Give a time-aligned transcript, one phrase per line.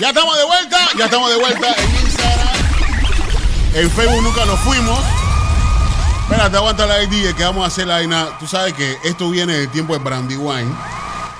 [0.00, 2.48] Ya estamos de vuelta, ya estamos de vuelta en Instagram.
[3.74, 4.98] En Facebook nunca nos fuimos.
[6.22, 8.28] Espérate, aguanta la ID que vamos a hacer la vaina.
[8.40, 10.74] Tú sabes que esto viene del tiempo de Brandywine,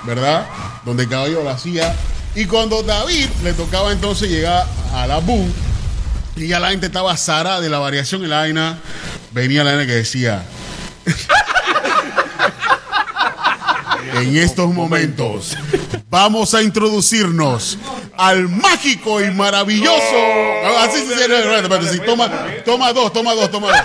[0.03, 0.47] ¿verdad?
[0.85, 1.93] Donde el caballo lo hacía.
[2.33, 5.53] Y cuando David le tocaba entonces llegar a la boom,
[6.37, 8.77] y ya la gente estaba Sara de la variación en la vaina,
[9.31, 10.45] venía la vaina que decía.
[14.13, 15.57] en estos momentos
[16.09, 17.77] vamos a introducirnos
[18.17, 20.15] al mágico y maravilloso.
[20.79, 22.29] Así se sí, toma,
[22.65, 23.77] toma dos, toma dos, toma dos.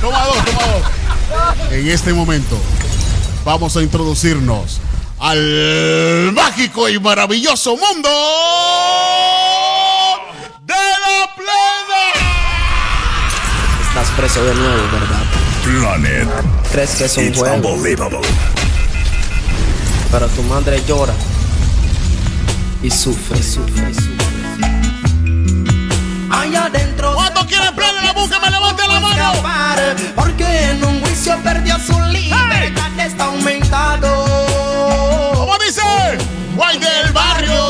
[0.00, 1.72] Toma dos, toma dos.
[1.72, 2.58] En este momento
[3.44, 4.80] vamos a introducirnos
[5.18, 8.08] al mágico y maravilloso mundo
[10.62, 12.02] de la plena.
[13.88, 15.24] Estás preso de nuevo, ¿verdad?
[15.64, 16.28] Planet.
[16.72, 17.68] ¿Crees que es un It's juego?
[17.74, 18.20] unbelievable.
[20.10, 21.14] Pero tu madre llora
[22.82, 24.10] y sufre, sufre, sufre.
[26.30, 28.38] Allá adentro ¿Cuántos quieren plena la boca?
[28.40, 29.32] Me levante la mano.
[29.32, 34.24] escapar, porque en un juicio perdió su libertad está aumentado.
[35.34, 35.82] ¿Cómo dice?
[36.56, 37.66] Guay del barrio.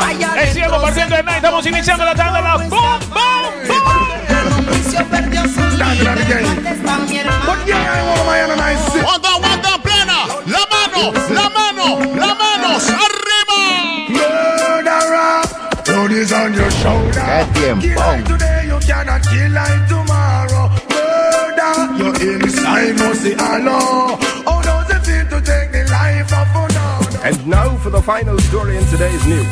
[0.00, 1.36] Allá night.
[1.36, 2.42] Estamos iniciando la tarde.
[2.42, 7.46] La en un juicio perdió su libertad está mi hermano.
[9.02, 10.26] ¿Cuánto aguanta plena?
[10.46, 11.35] La mano, la mano,
[16.82, 17.12] shoulder.
[17.12, 17.82] Qué tiempo.
[17.82, 20.70] Kill like today, you cannot kill like tomorrow.
[20.90, 21.74] Murder.
[21.98, 24.18] Your inside must say hello.
[24.44, 27.18] How does it feel to take the life of another?
[27.24, 29.46] And now for the final story in today's news.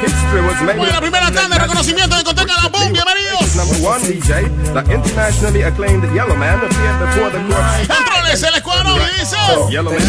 [0.00, 0.76] History was made.
[0.76, 2.92] Bueno, la primera tanda de reconocimiento de Discoteca La Boom.
[2.92, 3.56] Bienvenidos.
[3.56, 7.88] Number one DJ, the internationally acclaimed Yellow Man appeared before the court.
[7.88, 9.36] Controles el escuadrón y dice.
[9.70, 10.02] Yellow Man.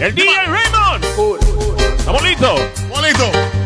[0.00, 1.04] El DJ Raymond.
[1.98, 2.60] ¿Estamos listos?
[2.88, 3.59] Bonito.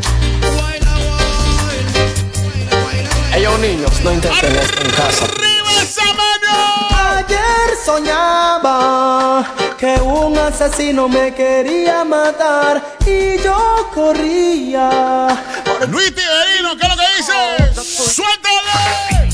[3.34, 5.24] Ellos niños, no intenten esto en casa.
[5.24, 6.88] Arriba esa mano.
[7.16, 9.44] Ayer soñaba
[9.76, 15.26] que un asesino me quería matar y yo corría.
[15.64, 17.32] por Luis Tiberino, ¿qué es lo que dice?
[18.12, 19.32] ¡Suéltale!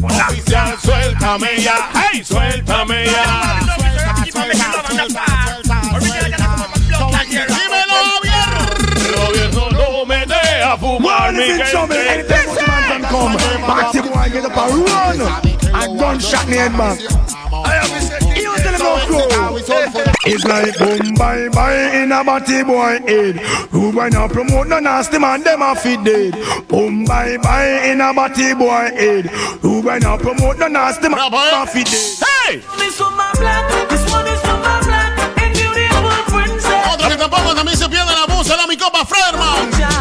[0.00, 1.90] Oficial, suéltame ya.
[1.92, 3.60] ¡Hey, suéltame ya!
[4.24, 4.54] Dímelo,
[7.12, 7.67] Javier.
[11.18, 12.08] Deja fumar mi Listen to me, gente.
[12.08, 13.36] anytime this man can come.
[13.66, 15.20] Party boy get up and run.
[15.74, 16.96] And gunshot in the head, man.
[18.36, 19.56] You tell him no crow.
[20.24, 23.36] It's like boom bye bye in a batty boy head.
[23.70, 26.34] Who wanna promote no nasty man, them a fit dead.
[26.68, 29.26] Boom bye bye in a batty boy head.
[29.62, 31.50] Who wanna promote no nasty man, Bravo, eh?
[31.50, 32.28] them a fit dead.
[32.46, 32.62] ¡Hey!
[36.92, 39.97] Otro que tampoco también se pierde la voz, era mi copa Fredman.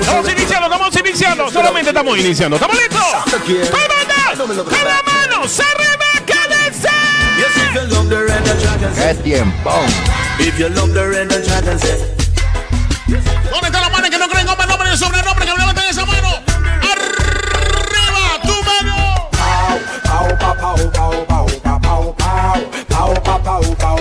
[0.00, 1.50] Estamos iniciando, estamos iniciando.
[1.50, 2.56] Solamente estamos iniciando.
[2.56, 3.02] ¿Estamos listos?
[3.70, 5.48] ¡Con la mano!
[5.48, 5.62] ¡Se
[8.94, 9.72] Qué tiempo.
[13.50, 15.44] ¿Dónde está la mano que no creen nombre, nombre ni sobrenombre?
[15.44, 16.28] Que me levanten esa mano.
[16.92, 19.30] Arriba tu mano.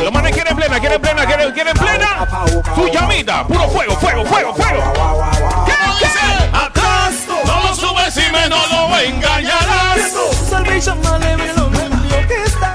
[0.02, 1.78] Los manes quieren plena, quieren plena, quieren, quieren
[2.76, 4.94] Su llamita, puro fuego, fuego, fuego, fuego.
[5.66, 6.20] ¿Qué dice?
[6.54, 7.14] Atrás,
[7.46, 9.98] no lo subestimes, no lo engañarás.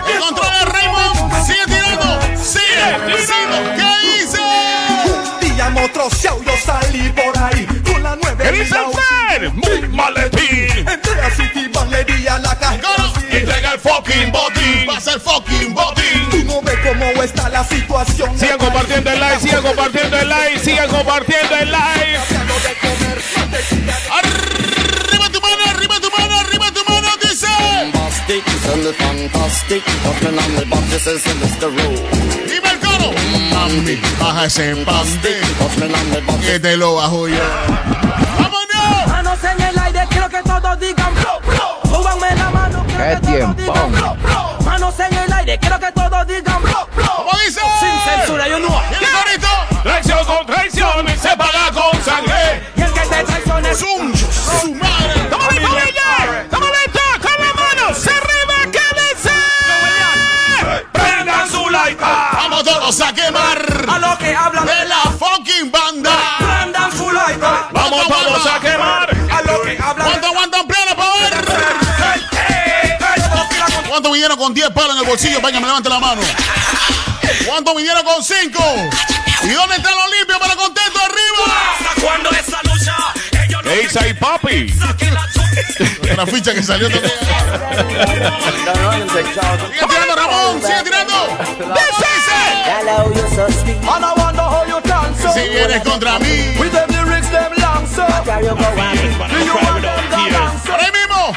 [0.09, 1.47] El control de Raymond.
[1.47, 2.21] Sigue tirando.
[2.37, 3.57] Sigue tirando.
[3.77, 3.91] ¿Qué
[4.21, 4.39] dice?
[5.41, 9.53] día motroceado yo salí por ahí con la nueve ¿Qué dice Fred?
[9.53, 10.89] Muy maletín.
[10.89, 12.79] Entré a City le di a la caja.
[12.81, 13.13] Coro.
[13.31, 14.87] Entrega el fucking botín.
[14.87, 16.16] Pasa el fucking botín.
[16.87, 18.39] Cómo está la situación.
[18.39, 22.19] Sigan compartiendo el like, sigan compartiendo el like, sigan compartiendo el like.
[24.13, 27.09] Arriba tu mano, arriba tu mano, arriba tu mano.
[27.21, 27.49] Dice.
[32.47, 33.11] Dime el coro.
[33.53, 35.35] Mami, baja ese pasti.
[36.41, 37.37] Que te lo bajo yo.
[38.39, 39.09] ¡Vámonos!
[39.09, 41.81] Manos en el aire, quiero que todos digan bro, bro.
[41.97, 44.46] Súbanme la mano, quiero Qué que todos tiempo.
[45.47, 47.07] Aire, quiero que todos digan bro, bro.
[47.17, 47.61] ¿Cómo dice?
[47.81, 48.83] Sin censura, yo no.
[48.91, 49.49] ¿Y el corito?
[49.83, 52.71] Traición con traición se paga con sangre.
[52.77, 54.15] Y el que te traicione es ¡Zum!
[54.15, 55.23] ¡Su madre!
[55.23, 56.41] ¡Estamos listos, Guille!
[56.43, 57.03] ¡Estamos listos!
[57.23, 57.95] ¡Con la mano!
[57.95, 58.55] ¡Se arriba!
[58.73, 59.35] ¿Qué dice?
[60.93, 62.03] ¡Prendan su like!
[62.03, 63.87] ¡Vamos todos a quemar!
[63.89, 66.13] a lo que hablan ¡De la fucking banda!
[66.39, 67.49] Prendan su lighter.
[67.73, 68.09] ¡Vamos
[74.47, 76.23] con 10 palos en el bolsillo para que me levante la mano?
[77.49, 78.63] ¿Cuántos vinieron con 5?
[79.43, 81.53] ¿Y dónde está el Olimpia para contento arriba?
[82.01, 82.95] Cuando esa lucha,
[83.45, 84.73] ellos no say papi.
[86.13, 87.13] Una ficha que salió también.
[89.73, 91.39] Sigue tirando, Ramón, sigue tirando.
[95.23, 96.55] So Si vienes contra mí.
[100.71, 101.37] Ahora mismo.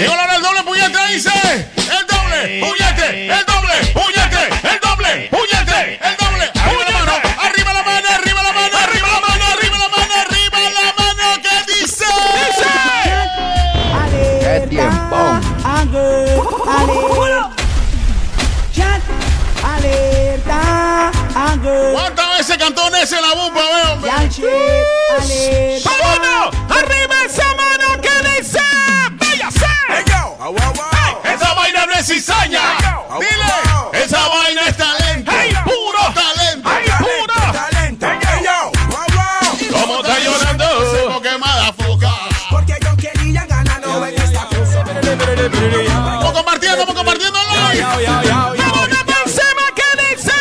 [0.00, 1.30] Llegó la hora del doble puñete, dice.
[1.76, 2.06] El
[2.60, 6.44] puñete, el doble, puñete, el doble, puñete, el doble.
[6.54, 7.12] Arriba la mano,
[7.42, 11.24] arriba la mano, arriba la mano, arriba la mano, arriba la mano, arriba la mano.
[11.42, 12.04] ¿Qué dice?
[14.40, 15.18] ¡Qué tiempo!
[19.64, 21.10] Alerta,
[21.92, 24.12] ¿Cuántas veces cantó Nese la bomba, veo?
[25.18, 25.90] alerta.
[26.70, 27.14] ¡Arriba
[32.08, 32.62] cizaña.
[33.20, 34.02] Dile.
[34.04, 35.30] Esa vaina es talento.
[35.30, 36.12] ¡Ay, puro!
[36.14, 36.68] Talento.
[36.70, 37.34] ¡Ay, puro!
[39.70, 40.64] ¿Cómo está llorando?
[41.12, 42.14] Porque mala foca.
[42.50, 44.84] Porque yo quería ganarlo en esta cosa.
[44.84, 47.84] Vamos compartiendo, vamos compartiendo live.
[47.84, 50.32] ¡Vámonos por encima que dice!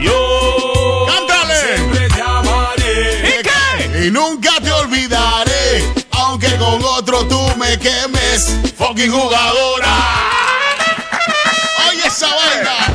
[0.00, 1.56] Yo Cántale.
[1.76, 3.40] siempre te amaré.
[3.40, 4.06] ¿Y qué?
[4.06, 9.94] Y nunca te olvidaré, aunque con otro tú me quemes, fucking jugadora.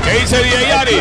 [0.01, 0.12] Oye.
[0.12, 0.95] ¿Qué dice DJ Ari?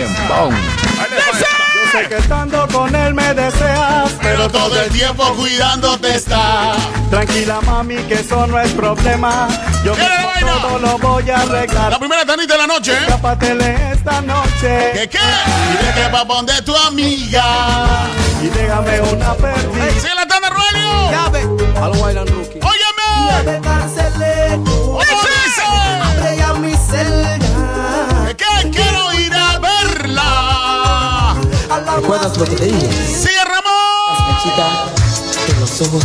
[1.74, 6.74] Yo sé que estando con él me deseas Pero todo el tiempo cuidándote está.
[7.10, 9.48] Tranquila mami que eso no es problema
[9.84, 10.52] Yo ¿Qué mismo vaina?
[10.62, 12.92] todo lo voy a La arreglar primera tanita de la noche.
[12.92, 12.98] ¿eh?
[13.00, 15.18] Escápatele esta noche ¿Qué qué?
[15.18, 17.44] Dile que va donde tu amiga.
[18.42, 21.82] Y déjame una perdida Sigue la tanda, Roelio.
[21.82, 22.58] Al Wild and Rookie.
[22.62, 22.89] Óyeme.
[32.10, 32.90] ¿Recuerdas lo que te dije?
[33.06, 34.42] Sigue Ramón.
[34.42, 34.66] Chica,
[35.46, 36.02] de los ojos.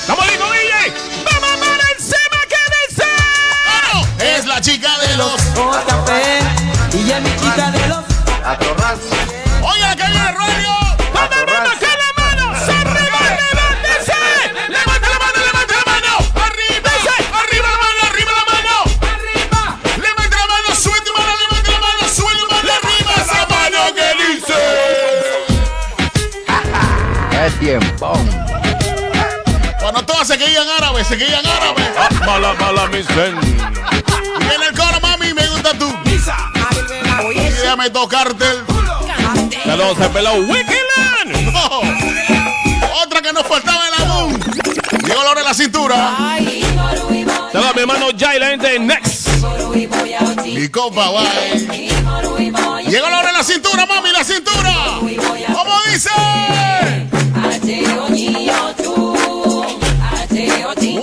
[0.00, 0.92] ¡Estamos listos, DJ!
[1.30, 3.06] ¡Vamos por encima que dice!
[3.68, 5.40] Bueno, es la chica de los.
[5.86, 6.40] café.
[6.92, 8.04] Y ya mi chica de los.
[8.48, 9.35] Oye,
[29.80, 31.84] Cuando todas se querían árabes, se querían árabes.
[31.98, 32.98] Ah, Mala, mala, mi.
[32.98, 35.92] Y viene el coro, mami, me gusta tú.
[37.34, 38.64] Y déjame tocarte el.
[39.64, 41.52] Saludos al pelado Wikiland.
[41.52, 41.80] No.
[43.02, 44.40] Otra que nos faltaba en la boom.
[45.04, 46.16] Llegó la hora de la cintura.
[47.50, 49.26] Saludos a mi hermano Jai, la gente de Next.
[50.44, 51.66] Mi compa, bye.
[52.88, 54.72] Llegó la hora de la cintura, mami, la cintura.
[55.52, 56.10] ¿Cómo dice?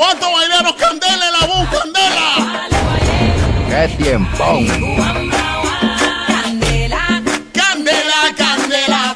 [0.03, 2.67] ¿Cuánto bailaron candela en la boom, candela?
[3.69, 4.59] ¡Qué tiempo!
[7.53, 9.15] Candela, candela.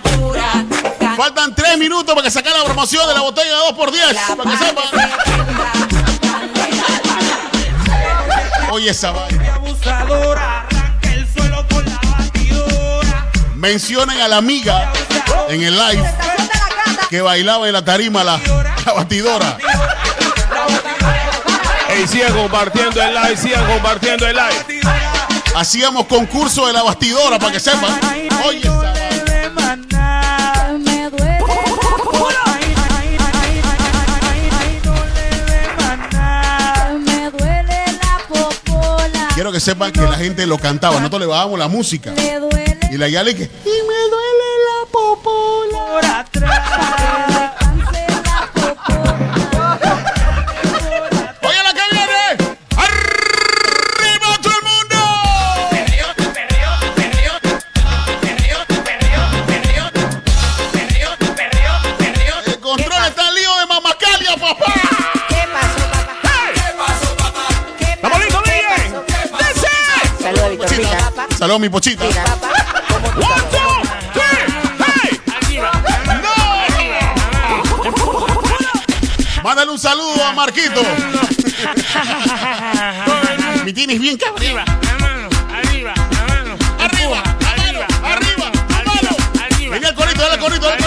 [1.18, 4.38] Faltan tres minutos para que saque la promoción de la botella de 2x10.
[4.38, 4.86] Para que sepan.
[8.72, 9.56] Oye, esa vaina.
[9.56, 13.30] Abusadora, arranca el suelo con la batidora.
[13.56, 14.94] Mencionen a la amiga
[15.50, 16.14] en el live
[17.10, 18.40] que bailaba en la tarima la,
[18.86, 19.58] la batidora.
[22.08, 24.82] Ey, sigan compartiendo el live, sigan compartiendo el live.
[25.56, 28.00] Hacíamos concurso de la bastidora para que sepan.
[28.46, 28.62] Oye,
[39.34, 40.96] quiero que sepan que la gente lo cantaba.
[40.98, 42.12] Nosotros le bajábamos la música.
[42.12, 42.80] Me duele.
[42.90, 43.50] Y la Yali que.
[71.48, 72.04] Mi pochita.
[72.04, 73.82] Papá, ¿cómo tú One, two,
[74.14, 74.44] three,
[74.86, 75.22] hey!
[79.42, 80.82] Mándale un saludo a Marquito.
[83.64, 84.44] Mi tini es bien cabrón.
[84.44, 84.66] Arriba,
[85.56, 85.94] arriba,
[86.80, 89.72] Arriba, arriba, arriba, arriba.
[89.72, 90.84] Venga el corito, dale el corito, dale el corito, dale el corito.
[90.84, 90.87] arriba,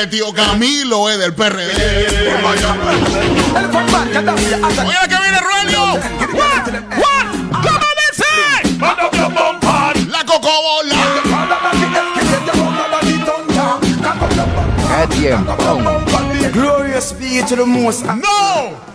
[0.00, 1.60] el tío Camilo es del PRD.
[4.86, 6.00] Oye, que viene Ruelio.
[7.50, 8.24] ¿Cómo dice?
[10.08, 10.96] La cocobola.
[16.52, 18.04] Glorious be to the most.
[18.04, 18.90] ¡No!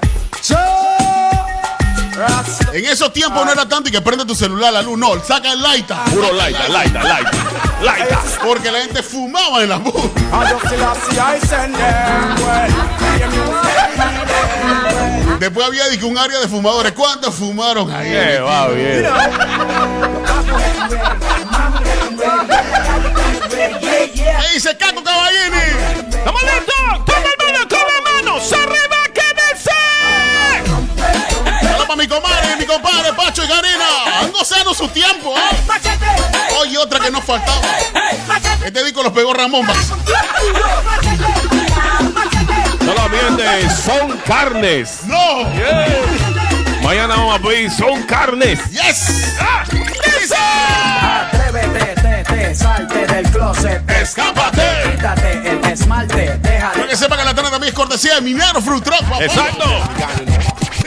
[2.73, 4.97] En esos tiempos no era tanto y que prende tu celular a la luz.
[4.97, 5.97] No, saca el lighter.
[6.11, 7.64] Puro laita, laita, laita.
[7.81, 8.21] Laita.
[8.43, 9.59] Porque la gente fumaba
[11.41, 12.35] send them.
[12.45, 12.85] Well,
[15.39, 16.93] Después había que un área de fumadores.
[16.93, 18.07] ¿Cuántos fumaron ahí?
[18.11, 19.05] Eh, va bien.
[23.49, 25.57] ¿Qué dice Caco Caballini?
[26.09, 27.05] ¡Estamos listos!
[27.05, 28.41] ¡Toma mano, toma mano!
[28.41, 28.97] ¡Se arriba!
[29.13, 29.21] ¿Qué
[29.53, 29.71] dice?
[31.61, 34.19] Saludos para mi comadre, mi compadre Pacho y Karina.
[34.21, 36.55] Han gozado su tiempo, ¿eh?
[36.59, 37.64] Oye, otra que nos faltaba.
[39.35, 39.65] Ramón.
[42.85, 44.99] Solamente son carnes.
[45.05, 45.43] ¡No!
[46.81, 48.59] Mañana vamos a pedir son carnes.
[48.71, 49.33] ¡Yes!
[49.69, 50.35] ¿Qué dice?
[50.35, 53.89] Atrévete, te, te, salte del closet.
[53.89, 54.91] ¡Escápate!
[54.91, 56.73] Quítate el esmalte, déjale.
[56.75, 59.23] Para que sepa que la tanda también es cortesía de Minero Fruit Truck, papá.
[59.23, 59.65] Exacto.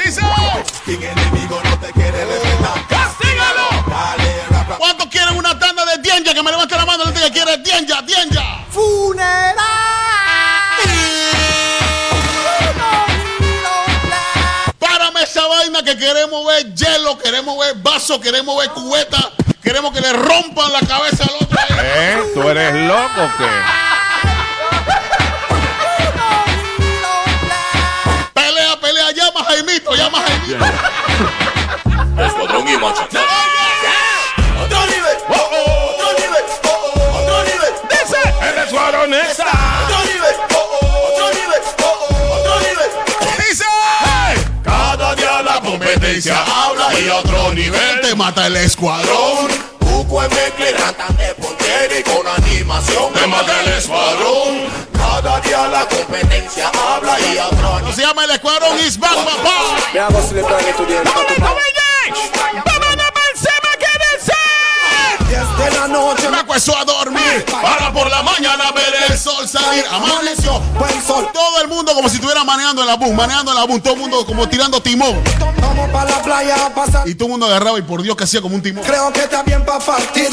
[0.05, 0.21] ¡Dice!
[4.78, 6.33] ¿Cuántos quieren una tanda de Tienja?
[6.33, 6.67] Que me levante
[7.28, 8.64] que quiere Tienja, Tienja.
[14.78, 19.30] Párame esa vaina que queremos ver hielo, queremos ver vaso, queremos ver cubeta,
[19.62, 21.58] queremos que le rompan la cabeza al otro.
[21.80, 22.30] ¿Eh?
[22.35, 24.07] ¿Tú eres loco o qué?
[46.18, 49.48] Competencia habla y a otro nivel Te mata el escuadrón.
[49.80, 54.68] Buco en mezcla, de pontera y con animación te mata el escuadrón.
[54.92, 59.14] Cada día la competencia habla y a otro No se llama el escuadrón Is Back,
[59.14, 59.76] papá.
[59.92, 60.20] Me hago
[60.76, 61.02] tu día.
[61.04, 61.56] ¡Vamos,
[62.06, 62.67] Village!
[66.58, 69.84] Acuesto a dormir para por la mañana ver el sol salir.
[69.90, 70.60] Amaneció.
[71.06, 71.28] sol.
[71.32, 73.80] Todo el mundo como si estuviera manejando en la boom, manejando en la boom.
[73.80, 75.22] Todo el mundo como tirando timón.
[75.60, 77.08] Vamos para la playa a pasar.
[77.08, 78.84] Y todo el mundo agarraba y por Dios que hacía como un timón.
[78.84, 80.28] Creo que está bien para partir.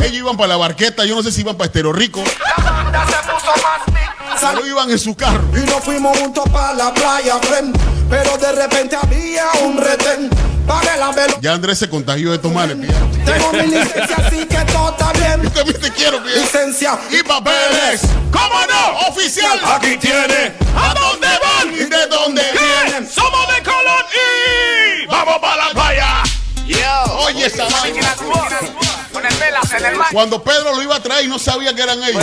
[0.00, 3.32] Ellos iban para la barqueta, yo no sé si iban para Estero Rico, ya se
[3.32, 4.52] puso más big.
[4.54, 5.44] pero iban en su carro.
[5.54, 7.76] Y nos fuimos juntos para la playa, friend.
[8.10, 10.30] Pero de repente había un retén.
[10.70, 11.36] Pagué la velo.
[11.40, 15.42] Ya Andrés se contagió de tomar el Tengo mi licencia, así que todo está bien.
[15.42, 16.36] Yo también te quiero, pía.
[16.36, 19.08] Licencia Y papeles, ¿cómo no?
[19.08, 19.58] Oficial.
[19.64, 20.52] Aquí tiene.
[20.76, 21.74] ¿A dónde van?
[21.74, 23.10] ¿Y de dónde vienen?
[23.10, 26.22] Somos de Colón y vamos para la playa.
[27.26, 28.14] Oye, esa vaina.
[30.12, 32.22] Cuando Pedro lo iba a traer y no sabía que eran ellos.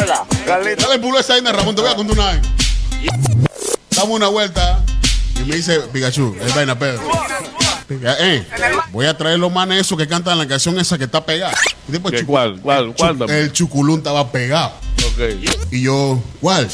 [0.00, 0.84] Hola, Carlito.
[0.84, 2.48] Dale el pulo esa vaina, Ramón, te voy a contar una vaina.
[3.90, 4.82] Damos una vuelta
[5.42, 7.00] y me dice Pikachu, es vaina Pedro.
[7.90, 8.46] Eh,
[8.90, 11.52] voy a traer los manes esos que cantan la canción esa que está pegada.
[11.88, 12.60] Y después ¿Qué, Chu- ¿Cuál?
[12.60, 12.94] ¿Cuál?
[12.96, 13.18] ¿Cuál?
[13.18, 14.72] Chu- el Chuculún estaba pegado.
[15.70, 16.68] Y yo, ¿cuál?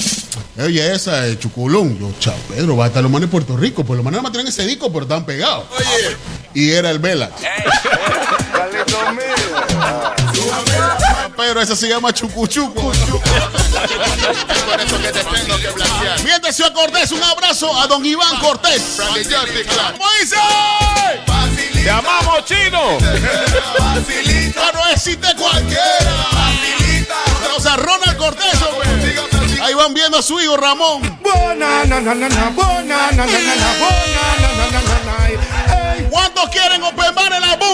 [0.58, 1.98] Oye, esa es Chuculún.
[1.98, 3.84] Yo, chao, Pedro, va a estar los manes de Puerto Rico.
[3.84, 5.64] Por lo menos no tienen ese disco, pero están pegados.
[5.76, 6.16] Oye.
[6.54, 7.30] Y era el Vela.
[8.52, 10.77] Carlito mío.
[11.38, 12.90] Pero esa se llama Chucuchuco.
[16.24, 18.98] Mientras señor Cortés, un abrazo a don Iván Cortés.
[18.98, 19.16] ¿Cómo
[20.20, 20.36] dice?
[21.74, 22.98] ¡Te amamos, chino!
[22.98, 26.26] Ya no existe cualquiera.
[27.56, 29.62] O sea, Ronald Cortés, hombre.
[29.62, 31.02] Ahí van viendo a su hijo Ramón.
[31.22, 34.98] Buena, na, na, na, na, buena, na, na, na, na, buena, na, na, na, na,
[35.04, 35.94] na.
[35.94, 37.67] Ey, ¿Cuántos quieren open bar en la boom?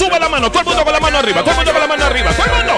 [0.00, 0.50] Sube la mano.
[0.50, 1.40] Todo el mundo con la mano arriba.
[1.40, 2.32] Todo el mundo con la mano arriba.
[2.32, 2.72] Todo el mundo.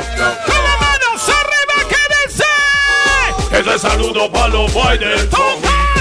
[0.47, 1.07] Con la mano.
[1.25, 1.77] ¡Se arriba!
[1.89, 3.61] ¿Qué dice?
[3.61, 5.29] Ese saludo para los del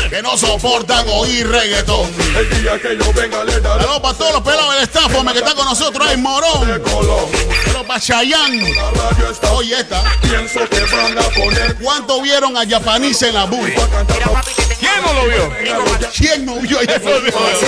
[0.10, 2.12] Que no soportan oír reggaetón.
[2.36, 5.34] El día que yo venga le daré Saludos para todos los pelados del staff hombre,
[5.34, 6.08] que están con nosotros.
[6.08, 6.82] Hay Morón.
[6.86, 8.74] Saludos para Chayanne.
[9.52, 10.02] Oye, esta.
[10.22, 13.70] Pienso que van a poner ¿Cuánto vieron a Japanese en la boom?
[14.80, 15.54] ¿Quién no lo vio?
[16.18, 17.68] ¿Quién no vio a Japanese?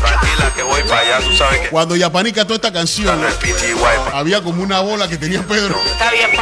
[0.00, 3.18] Tranquila que voy para allá, tú sabes que Cuando Japaní cantó esta canción,
[4.12, 5.80] había como una bola que tenía Pedro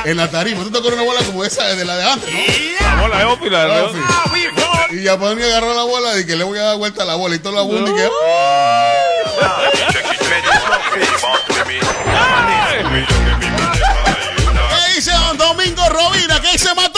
[0.05, 0.63] en la tarifa.
[0.65, 2.31] ¿Tú te acuerdas una bola como esa de la de antes?
[2.35, 2.97] ¿no?
[2.97, 4.97] La bola de Ofi, la de Ah, Ofi.
[4.97, 7.37] Y Japaní agarró la bola y que le voy a dar vuelta a la bola
[7.37, 8.09] y toda la bola y que...
[13.59, 16.41] ¿Qué dice Don Domingo Rovira?
[16.41, 16.98] ¿Qué dice Matute?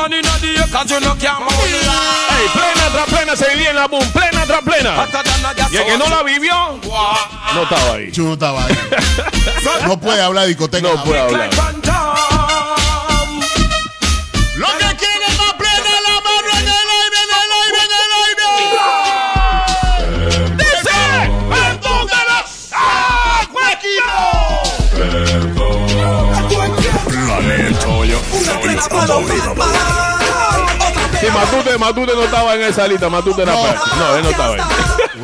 [0.00, 3.70] One in the air cause you no can mount Ey, plena tras plena se vivía
[3.70, 5.06] en la boom, plena tras plena.
[5.70, 6.54] Y el que no la vivió,
[7.54, 8.10] no estaba ahí.
[8.10, 8.78] Yo no estaba ahí.
[9.86, 10.88] No puede hablar de discoteca.
[10.88, 11.50] No puede hablar.
[31.90, 34.60] Matute, no estaba en esa lista, Matute era pa- No, él no estaba ahí.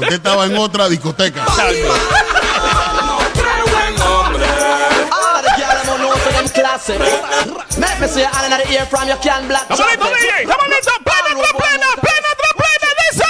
[0.00, 1.44] Usted estaba en otra discoteca.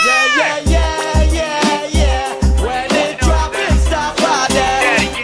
[0.04, 2.36] Yeah, yeah, yeah, yeah.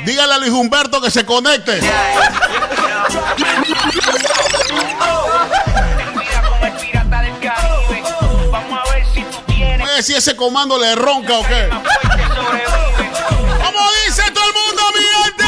[0.04, 1.80] Dígale a Luis Humberto que se conecte.
[10.02, 11.68] Si ese comando le ronca o qué.
[11.70, 11.92] ¿Cómo
[14.04, 15.44] dice todo el mundo, mi gente?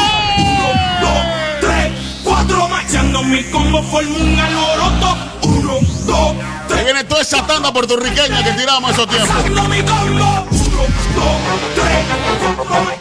[1.60, 5.18] Tres, cuatro, marchando mi combo forma un alboroto.
[5.42, 6.36] Uno, dos,
[6.72, 9.34] Ahí viene toda esa tanda puertorriqueña que tiramos esos tiempos.
[9.68, 10.04] mi combo.
[10.04, 10.46] Uno,
[11.16, 11.36] dos,
[11.74, 12.06] tres,
[12.56, 12.94] cuatro.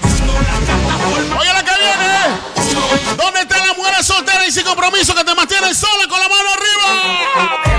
[1.40, 3.16] Oye, la que viene, ¿eh?
[3.16, 6.50] ¿Dónde están las mujeres solteras y sin compromiso que te mantienen sola con la mano
[6.50, 7.73] arriba?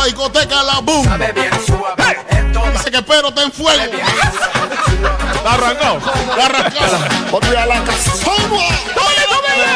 [0.00, 1.04] Tributo a discoteca La Boom.
[1.04, 2.18] sabe bien suave.
[2.30, 3.82] Esto va Dice que Pedro está en fuego.
[5.44, 5.96] Arrancado.
[5.96, 6.08] ¡Oye,
[9.30, 9.68] no me ve!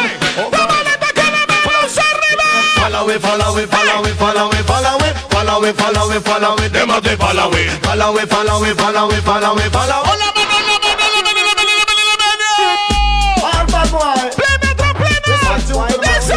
[0.50, 2.46] ¡Tómale, te queda manos arriba!
[2.76, 6.56] Follow it, follow it, follow it, follow it, follow it, follow it, follow it, follow
[6.64, 7.70] it, Them a te follow it.
[7.84, 10.10] follow it, follow it, follow it, follow it, follow it.
[10.10, 12.16] ¡Hola, mano, la mano, la mano, la mano, la mano, la
[13.52, 13.74] mano!
[14.36, 15.00] ¡Plena tras!
[16.00, 16.34] ¡Dice!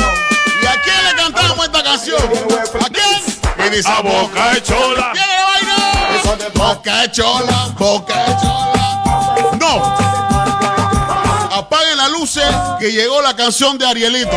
[0.62, 2.22] ¿Y a quién le cantamos esta canción?
[3.68, 5.12] Y dice, A boca de chola.
[5.14, 6.52] ¿Quién le baila?
[6.54, 9.58] Boca de chola, boca de chola.
[9.60, 9.98] No.
[11.58, 12.46] Apaguen las luces
[12.80, 14.32] que llegó la canción de Arielito.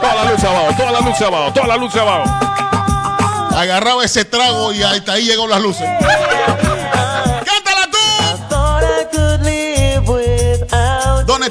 [0.00, 2.24] Toda la luz abajo, toda la luz abajo, toda la luz abajo.
[3.56, 5.88] Agarraba ese trago y hasta ahí llegó las luces.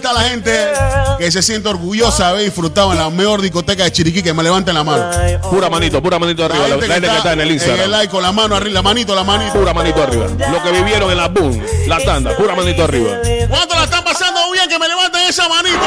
[0.02, 0.52] Está la gente
[1.20, 4.24] que se siente orgullosa de haber disfrutado en la mejor discoteca de Chiriquí?
[4.24, 5.10] Que me levanten la mano.
[5.50, 6.68] Pura manito, pura manito arriba.
[6.68, 7.92] La, la gente que está en el En el Instagram.
[7.92, 9.54] like con la mano arriba, la manito, la manito.
[9.54, 10.26] Pura manito arriba.
[10.52, 13.12] Lo que vivieron en la boom, la tanda, pura manito arriba.
[13.50, 14.68] ¿Cuánto la están pasando bien?
[14.68, 15.80] Que me levanten esa manito.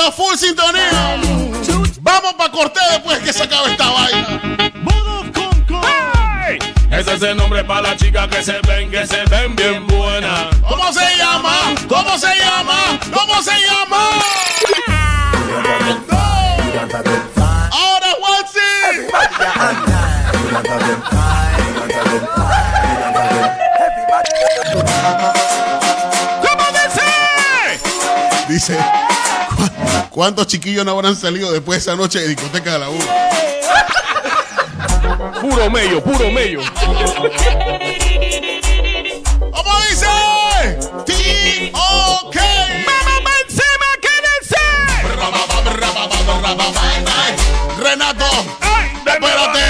[0.00, 1.18] Está full sintonía.
[2.00, 4.40] Vamos para corte después que se acabe esta vaina.
[6.90, 10.46] Ese es el nombre para las chicas que se ven, que se ven bien buenas.
[10.68, 11.74] ¿Cómo se llama?
[11.88, 12.98] ¿Cómo se llama?
[13.12, 14.08] ¿Cómo se llama?
[17.70, 19.90] Ahora, Watsi.
[26.42, 27.08] ¿Cómo dice?
[28.48, 29.19] Dice, "Cu-
[30.20, 32.98] ¿Cuántos chiquillos no habrán salido después de esa noche de discoteca de la U?
[35.40, 36.60] Puro mello, puro mello.
[39.50, 40.06] ¿Cómo dice?
[41.06, 42.38] T.O.K.
[42.84, 44.60] ¡Mamá encima, quédense!
[47.78, 48.26] Renato,
[48.60, 48.92] ¡Ay!
[49.06, 49.64] espérate.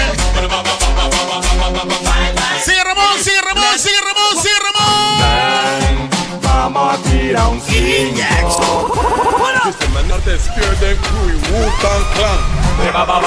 [2.64, 6.10] Sigue Ramón, sigue Ramón, sigue Ramón, sigue Ramón.
[6.42, 8.39] Vamos a tirar un cinco.
[10.20, 11.32] System and not a scare them crew.
[11.50, 12.40] Wu-Tang Clan.
[12.92, 13.24] Vamos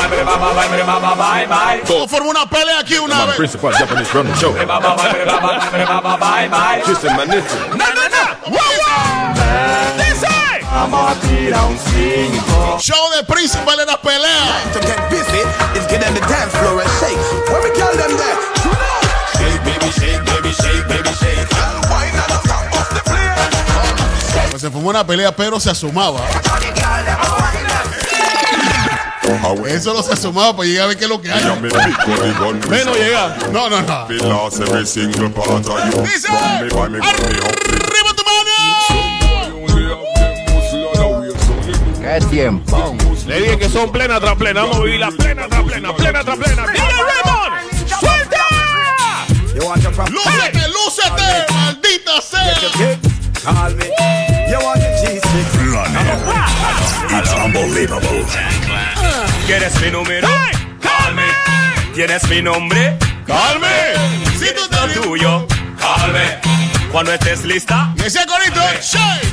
[2.04, 3.36] a formar una pelea aquí una Man, vez.
[3.36, 4.54] principal Japanese run the show.
[6.86, 8.26] System and it's ¡No, no, no!
[8.48, 9.34] ¡Wow, wow!
[9.98, 10.28] ¡Dice!
[10.72, 12.78] Vamos a tirar un cinco.
[12.80, 14.72] Show de príncipe de las peleas.
[14.74, 15.42] To get busy
[15.78, 17.43] is get on the dance floor and shake.
[24.74, 26.20] Pues formó una pelea, pero se asomaba.
[29.68, 31.44] Eso no se asomaba para llegar a ver qué es lo que hay.
[32.70, 33.38] Menos llega.
[33.52, 34.08] No, no, no.
[34.08, 34.28] Dice,
[36.28, 38.50] arriba tu mano.
[42.02, 42.96] ¡Qué tiempo!
[43.28, 44.62] Le dije que son plena tras plena.
[44.62, 46.66] Vamos a vivir la plena tras plena, plena tras plena.
[46.66, 47.54] ¡Dile, Raymond!
[48.00, 48.38] ¡Suelta!
[50.10, 53.13] Lúcete, lúcete, maldita sea.
[53.44, 53.92] Call me.
[54.50, 55.20] You want your G6.
[57.12, 58.26] It's unbelievable.
[59.46, 60.30] ¿Quieres mi número?
[60.30, 60.54] ¡Ay!
[60.80, 61.24] ¡Calme!
[61.94, 62.98] ¿Tienes mi nombre?
[63.28, 63.68] ¡Calme!
[64.40, 65.46] Si tú te Tuyo.
[65.78, 66.40] Calme.
[66.90, 67.94] Cuando estés lista.
[67.98, 68.62] Y ese corito,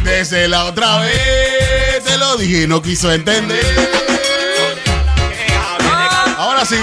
[0.03, 3.65] desde la otra vez te lo dije y no quiso entender.
[6.37, 6.77] Ahora sí,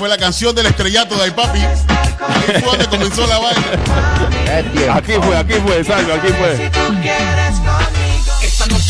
[0.00, 1.58] fue la canción del estrellato de Papi.
[1.58, 4.94] Ahí fue donde comenzó la vaina.
[4.94, 6.70] Aquí fue, aquí fue, Salvo, aquí fue.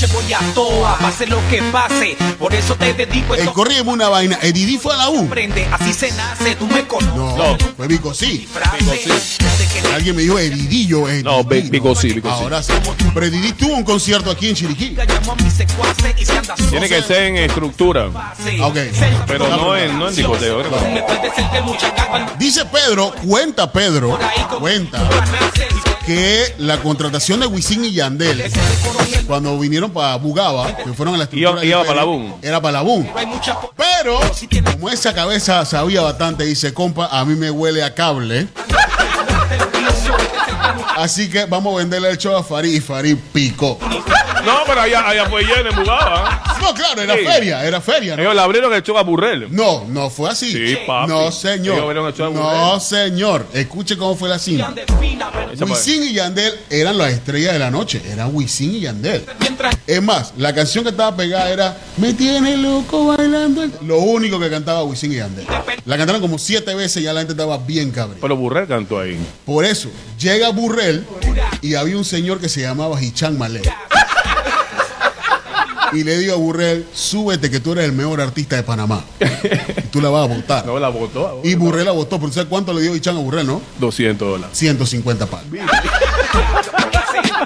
[0.01, 2.17] Noche voy a toa, pase lo que pase.
[2.39, 3.53] Por eso te dedico El esto.
[3.53, 4.39] corrígame una vaina.
[4.41, 5.29] Edidí fue a la U.
[5.29, 7.15] Prende, así se nace, tú me conoces.
[7.15, 8.49] No, fue Vico sí.
[8.51, 11.01] Frase, desde que Alguien me dijo Edidillo.
[11.23, 12.35] No, Edidí, Vico sí, Vico sí.
[12.35, 12.73] Ahora sí.
[13.13, 14.97] Pero Edidí tuvo un concierto aquí en Chiriquí.
[16.71, 18.11] Tiene que ser en estructura.
[18.11, 18.59] fácil.
[18.63, 18.79] Ok.
[19.27, 20.39] Pero no en, no en calma
[22.39, 24.19] Dice Pedro, cuenta Pedro,
[24.59, 24.99] cuenta
[26.11, 28.43] que la contratación de Wisin y Yandel
[29.29, 32.35] cuando vinieron para Bugaba, que fueron a la estructura Iba- para la Boom.
[32.43, 33.09] Era para la Boom.
[33.77, 34.19] Pero,
[34.73, 38.49] como esa cabeza sabía bastante, dice, compa, a mí me huele a cable.
[40.97, 43.79] Así que vamos a venderle el show a Farid y Farid picó.
[44.45, 46.43] No, pero allá, allá fue lleno en Bugaba.
[46.61, 47.25] No, claro, era Sí.
[47.25, 48.17] feria, era feria.
[48.17, 48.23] ¿no?
[48.23, 49.49] Ellos le abrieron el show a Burrell.
[49.51, 50.53] No, no fue así.
[50.53, 51.09] Sí, papi.
[51.09, 51.85] No, Ellos señor.
[51.85, 52.81] vieron el show de No, Burrell.
[52.81, 53.47] señor.
[53.53, 54.73] Escuche cómo fue la cinta.
[55.53, 55.77] Esa fue.
[55.77, 58.03] Wisin y Yandel eran las estrellas de la noche.
[58.11, 59.25] Era Wisin y Yandel.
[59.41, 63.63] Mientras Es más, la canción que estaba pegada era Me tiene loco bailando.
[63.63, 63.73] el-".
[63.83, 65.47] Lo único que cantaba Wisin y Yandel.
[65.87, 68.19] La cantaron como siete veces y ya la gente estaba bien cabrón.
[68.21, 69.19] Pero Burrell cantó ahí.
[69.45, 71.05] Por eso, llega Burrell
[71.63, 73.63] y había un señor que se llamaba Hichan Malé.
[76.01, 79.05] Y le digo a Burrell, súbete que tú eres el mejor artista de Panamá.
[79.21, 80.67] Y tú la vas a votar.
[80.67, 81.41] No la votó.
[81.43, 82.19] Y Burrell la votó.
[82.21, 83.61] ¿Pero sabes cuánto le dio Hichan a Burrell, no?
[83.79, 84.57] 200 dólares.
[84.57, 85.47] 150 palos.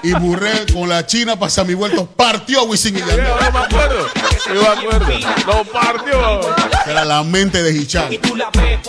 [0.03, 3.25] Y Burrell con la China pasa mi vuelto partió a Wisin y Yandel.
[3.25, 4.07] No me acuerdo.
[4.47, 5.09] Yo me acuerdo.
[5.47, 6.41] Lo partió.
[6.87, 8.39] Era la mente de por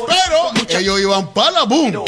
[0.06, 2.04] Pero ellos iban para la boom.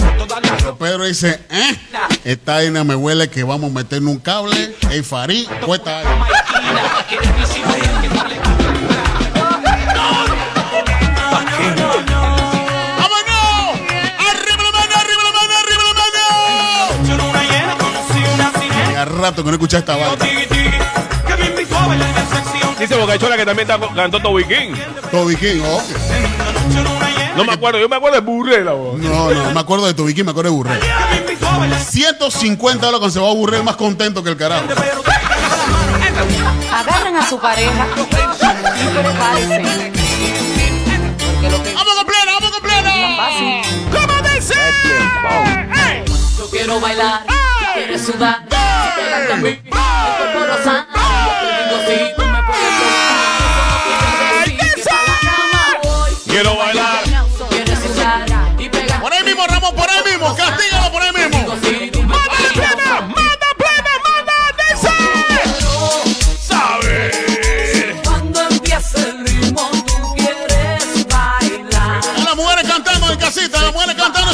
[0.58, 1.80] Pero Pedro dice, eh,
[2.26, 4.76] esta vaina me huele que vamos a meter un cable.
[4.92, 6.02] El Farid, cuesta
[19.18, 20.18] rato que no escuché esta vaina.
[22.80, 24.74] Dice Bocachola que también está- cantó Toby King.
[25.12, 25.82] Toby King, oh.
[27.36, 27.80] No me acuerdo.
[27.80, 28.66] Yo me acuerdo de Burrell.
[28.66, 28.72] la.
[28.72, 28.96] No,
[29.32, 30.80] no, me acuerdo de Toby King, me acuerdo de Burrell.
[31.90, 34.66] 150 dólares cuando se va a Burrell más contento que el carajo.
[37.18, 38.02] A su pareja que
[41.74, 43.18] ¡Vamos con plena, vamos con plena!
[43.18, 43.62] fácil.
[43.92, 44.56] ¿Cómo dice?
[46.38, 47.26] Yo quiero bailar,
[47.74, 50.86] quieres sudar, a mí, mi cuerpo rozar.
[50.94, 53.26] Yo te digo si tú me puedes tocar,
[53.88, 56.12] eso no quiere decir que pa' la cama voy.
[56.28, 57.04] Quiero bailar.
[57.50, 58.26] Quieres sudar
[58.60, 59.02] y pegar.
[59.02, 60.36] Por ahí mismo, Ramón, por ahí mismo.
[60.36, 60.77] Castígalo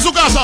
[0.03, 0.41] su casa.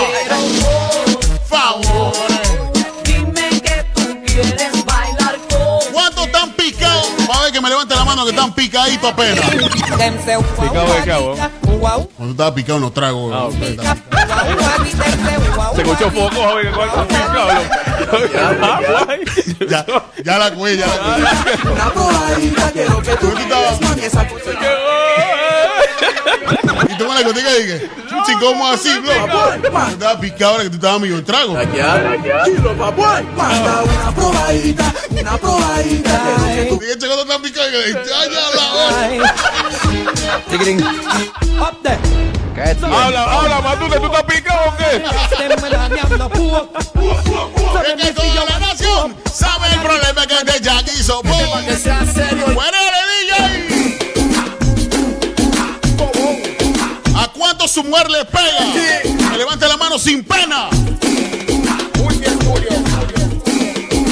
[5.92, 7.10] ¿Cuánto están picados?
[7.34, 9.46] A ver que me levante la mano que están picaditos apenas.
[9.50, 11.36] Picado.
[12.16, 13.34] Cuando estaba picado unos tragos.
[13.36, 13.50] Ah.
[15.76, 16.72] Se escuchó poco, joven.
[19.70, 19.86] ya,
[20.24, 21.16] ya la cué, ya la cué.
[23.04, 23.28] Que tú
[24.02, 24.22] esa.
[24.24, 24.28] Eh.
[26.90, 27.90] Y tú me la contigo dije
[28.20, 29.14] chuchi, ¿cómo así, bro?
[29.62, 31.58] Tú estabas picado ahora que tú estabas medio en trago.
[32.46, 33.24] Chilo, papuay.
[33.36, 36.22] Manda una probadita, una probadita
[36.54, 38.60] que Y este cuando está picado, y yo, ya, la
[41.60, 42.00] Up there.
[42.84, 45.04] Habla, habla, Matute, ¿tú estás picado o qué?
[47.88, 51.22] Es que toda la nación sabe el problema que este Jack hizo.
[51.22, 52.46] que sea serio.
[57.82, 59.32] Su mujer le pega?
[59.32, 60.70] Que levante la mano sin pena.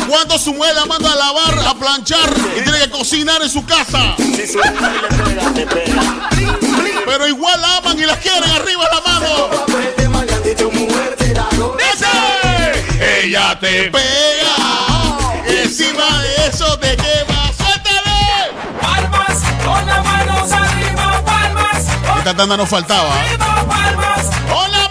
[0.08, 3.66] ¿Cuánto su mujer la manda a lavar, a planchar y tiene que cocinar en su
[3.66, 4.16] casa?
[7.06, 9.50] Pero igual la aman y la quieren arriba la mano.
[13.22, 14.56] Ella te Pega.
[15.50, 17.37] Y encima de eso te quema.
[22.28, 23.10] Esta tanda no faltaba.
[23.22, 24.87] arriba,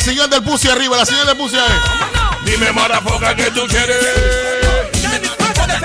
[0.00, 1.78] la señal del pussy arriba, la señal del pussy ahí.
[2.46, 3.98] Dime, marafoca, que tú quieres.
[5.36, 5.80] ¡Prepara el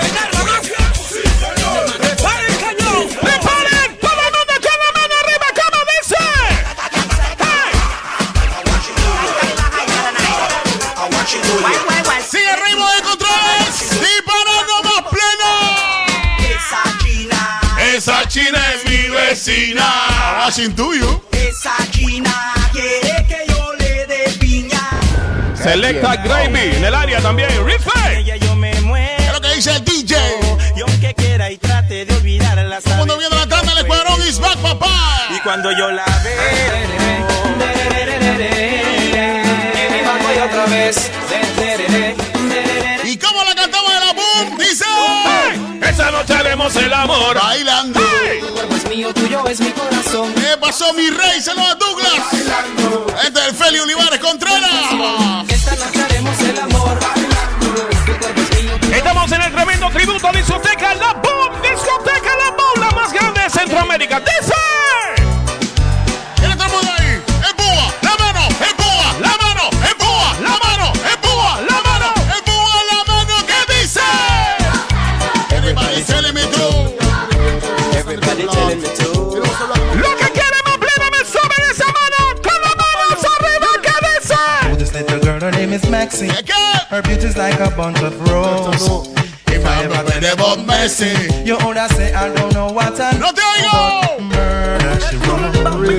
[2.56, 3.08] cañón!
[3.20, 3.98] ¡Preparen!
[4.00, 5.46] ¡Todo el mundo con la mano arriba!
[12.26, 13.90] Sigue arriba de controles.
[13.90, 15.50] Disparando más pleno.
[16.56, 17.40] Esa china,
[17.94, 19.88] Esa china es mi vecina.
[25.76, 27.50] Selecta Gravy en el área también.
[27.62, 28.16] Respect.
[28.16, 29.22] ella yo me muero.
[29.22, 30.16] Es lo que dice el DJ.
[30.74, 34.56] Y aunque quiera y trate de olvidarla, Cuando viene la tanda, el escuadrón is back,
[34.56, 35.28] papá.
[35.36, 36.96] Y cuando yo la veo,
[40.34, 41.10] y otra vez.
[43.04, 44.56] ¿Y cómo la cantamos de la boom?
[44.56, 44.86] Dice.
[45.82, 47.38] Esa noche haremos el amor.
[47.38, 48.00] Bailando.
[48.00, 50.32] Tu cuerpo es mío, tuyo es mi corazón.
[50.32, 51.38] ¿Qué pasó, mi rey?
[51.42, 52.22] Saludos a Douglas.
[53.26, 55.55] Este es el Feli Olivares Contreras.
[59.26, 61.60] Estamos en el tremendo tributo a discoteca La Boom.
[61.60, 64.20] Discoteca La Boom, la más grande de Centroamérica.
[64.20, 64.54] Dice.
[66.36, 67.20] ¿Quién está todo ahí?
[67.50, 73.34] Empúa, la mano, empúa, la mano, empúa, la mano, empúa, la mano, empúa, la mano.
[73.48, 74.06] ¿Qué dice?
[75.50, 76.94] Everybody telling me true.
[77.98, 79.10] Everybody telling me to.
[79.96, 82.18] Lo que quiere más plena me sube esa mano.
[82.44, 83.70] Con las manos arriba.
[83.82, 84.38] ¿Qué dice?
[84.78, 86.30] This little girl, her name is Maxine.
[86.90, 89.15] Her beauty's like a bunch of roses.
[89.86, 91.46] If I ever Ready get about Messi.
[91.46, 94.02] you would say I don't know what I ¡No te oigo!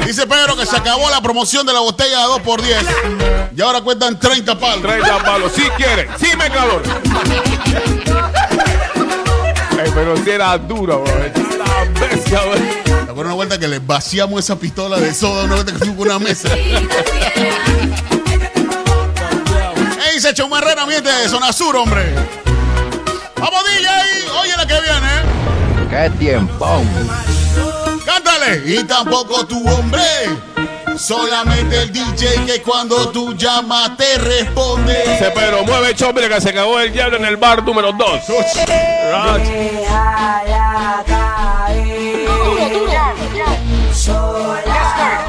[0.06, 4.20] Dice Pedro que se acabó la promoción de la botella de 2x10 y ahora cuentan
[4.20, 4.82] 30 palos.
[4.82, 5.54] 30 palos.
[5.54, 6.10] Si quieren.
[6.20, 6.84] Si me calor.
[9.82, 11.14] Ey, pero si era duro, bro.
[12.02, 12.56] Bestia, bro.
[12.84, 15.98] ¿Te acuerdas una vuelta que le vaciamos esa pistola de soda una vuelta que fuimos
[15.98, 16.50] con una mesa?
[20.10, 22.37] ¡Ey, se echó Herrera, miente de zona sur, hombre!
[23.40, 23.88] ¡Vamos, DJ!
[24.42, 25.08] Oye la que viene.
[25.90, 26.82] ¡Qué tiempo!
[28.06, 28.64] ¡Cántale!
[28.66, 30.02] Y tampoco tu hombre.
[30.98, 35.04] Solamente el DJ que cuando tú llamas te responde.
[35.08, 38.10] Dice Pedro, mueve chombre que se cagó el diablo en el bar número 2.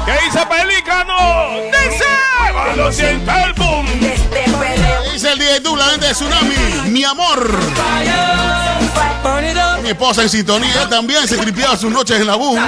[0.05, 1.15] ¿Qué dice Pelícano?
[1.61, 2.05] Dice.
[2.75, 3.85] lo siento el boom.
[5.11, 6.48] Dice el DJ Dula, gente de Tsunami.
[6.99, 7.49] Mi amor.
[9.81, 12.59] Mi esposa en sintonía también se tripeaba sus noches en la boom.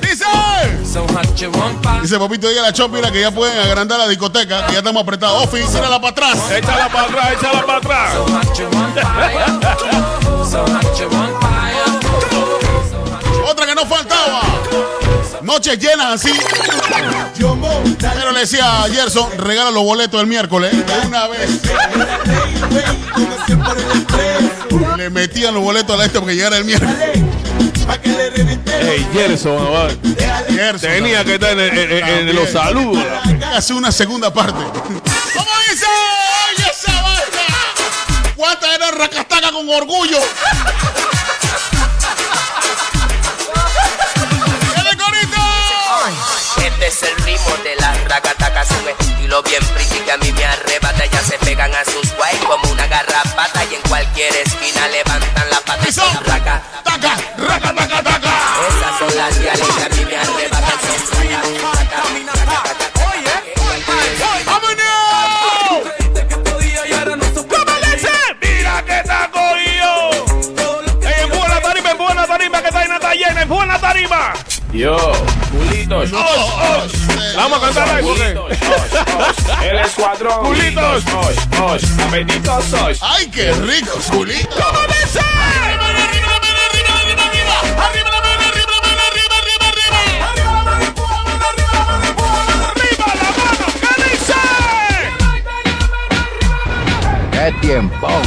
[0.00, 0.24] Dice.
[2.00, 5.44] Dice Popito, diga la Chopira que ya pueden agrandar la discoteca, que ya estamos apretados.
[5.44, 6.38] Ofi, tírala para atrás.
[6.50, 8.14] Échala para atrás, échala para atrás.
[15.48, 16.32] Noches llenas así.
[17.98, 20.70] Pero le decía a Gerson, regala los boletos el miércoles.
[20.72, 21.48] De una vez.
[24.98, 26.94] Le metían los boletos a la este porque llegara el miércoles.
[28.82, 29.58] Ey, Gerson,
[30.50, 30.90] Gerson.
[30.90, 33.02] tenía que estar en, en- en- en los saludos.
[33.54, 34.52] Hace una segunda parte.
[34.62, 35.86] ¿Cómo dice?
[36.58, 38.34] Oye, esa vaina.
[38.36, 40.18] ¿Cuántas eran racastaca con orgullo?
[46.08, 50.44] Este es el ritmo de la racataca, su estilo bien pretty que a mí me
[50.44, 51.04] arrebata.
[51.04, 55.60] Ya se pegan a sus guay como una garrapata y en cualquier esquina levantan la
[55.60, 55.84] pata.
[56.24, 58.30] raca, taca, raca, taca, taca.
[58.68, 59.97] Esas son las reales
[74.72, 74.96] Yo,
[75.50, 76.12] culitos.
[76.12, 77.36] Oh, Osh, osh.
[77.36, 78.00] Vamos a cantar
[79.64, 80.44] El escuadrón.
[80.44, 81.04] Culitos.
[81.06, 81.84] Osh, osh.
[82.06, 82.98] Apetitos, osh.
[83.00, 84.48] ¡Ay, qué rico, culito!
[84.56, 85.20] ¿Cómo dice?
[97.32, 98.17] ¡Qué tiempo!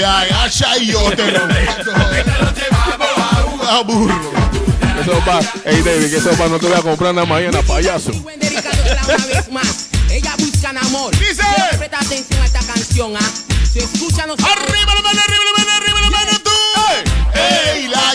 [0.00, 1.92] Te agachas y yo te lo meto.
[1.92, 4.32] A un aburro.
[4.98, 8.10] Eso va, ey David, que eso va, no te voy a comprar nada mañana, payaso.
[10.10, 11.16] Ella buscan amor.
[11.18, 11.42] Dice.
[11.76, 13.30] Presta atención a esta canción, ¿ah?
[13.72, 16.50] Se escucha no ¡Arriba la mano, arriba la mano, arriba la mano tú!
[17.38, 17.88] ¡Ey!
[17.88, 18.14] La,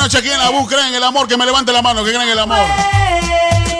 [0.00, 1.28] noche aquí en la bus creen en el amor?
[1.28, 2.58] Que me levante la mano, que creen en el amor.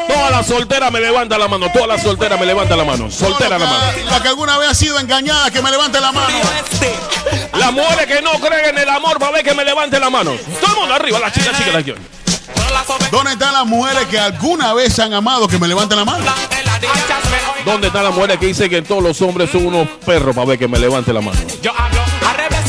[0.06, 3.10] Toda la soltera me levanta la mano, toda la soltera me levanta la mano.
[3.10, 3.84] Soltera la mano.
[4.10, 6.36] La que alguna vez ha sido engañada, que me levante la mano.
[7.54, 10.10] Las mujeres que no creen en el amor, va a ver que me levante la
[10.10, 10.32] mano.
[10.60, 12.00] Todo el mundo arriba, las chicas, chicas, las chicas.
[13.10, 15.48] ¿Dónde están las mujeres que alguna vez han amado?
[15.48, 16.24] Que me levanten la mano.
[17.64, 20.58] ¿Dónde están las mujeres que dicen que todos los hombres son unos perros para ver
[20.58, 21.38] que me levante la mano?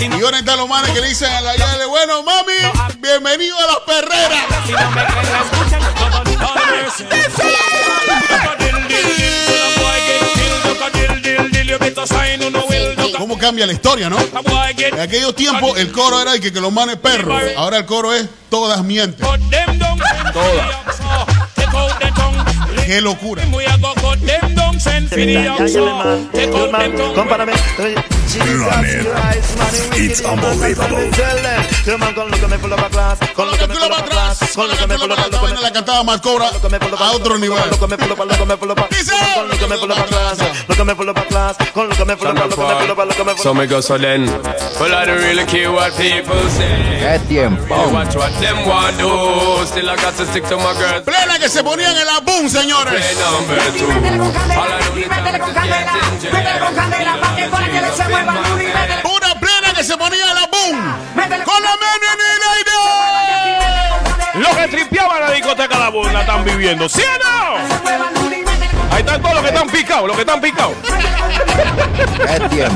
[0.03, 2.53] ¿Y dónde están los manes que le dicen a la yale, bueno, mami,
[2.99, 4.45] bienvenido a las perreras?
[13.17, 14.17] ¿Cómo cambia la historia, no?
[14.77, 17.39] En aquellos tiempos el coro era el que, que los manes perros.
[17.55, 19.23] Ahora el coro es todas mienten.
[20.34, 20.76] Todas.
[22.88, 23.43] Qué locura.
[28.32, 29.05] Run it.
[29.97, 31.11] It's unbelievable.
[33.36, 35.61] Con lo que tú lo vas atrás, con lo que tú lo vas atrás, vaina
[35.61, 37.59] la cantaba más cobra a otro nivel.
[38.89, 39.13] Dice.
[43.41, 44.25] So me go so then.
[44.79, 46.99] Well, I don't really care what people say.
[46.99, 47.75] ¡Qué tiempo!
[47.91, 49.65] Watch what them want do.
[49.65, 51.01] Still I got to stick to my girl.
[51.03, 52.93] Plena que se ponían en la boom, señores.
[52.93, 54.70] Play number two.
[54.72, 54.88] All I
[58.45, 58.72] do is
[59.03, 60.78] Una plena que se ponía la boom.
[61.43, 62.72] Con la mano en el aire.
[64.36, 67.01] Los que tripeaban la discoteca La Boom la están viviendo, ¿sí?
[68.91, 70.76] Ahí están todos los que están picados, los que están picados.
[72.49, 72.67] ¡Qué!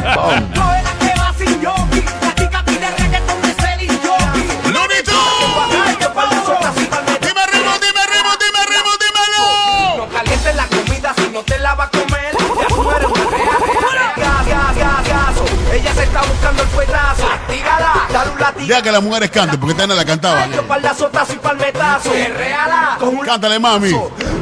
[18.58, 20.48] Deja que las mujeres canten, porque esta no la cantaba.
[20.48, 22.12] Y palmetazo.
[22.12, 23.92] Reala, con un Cántale, mami.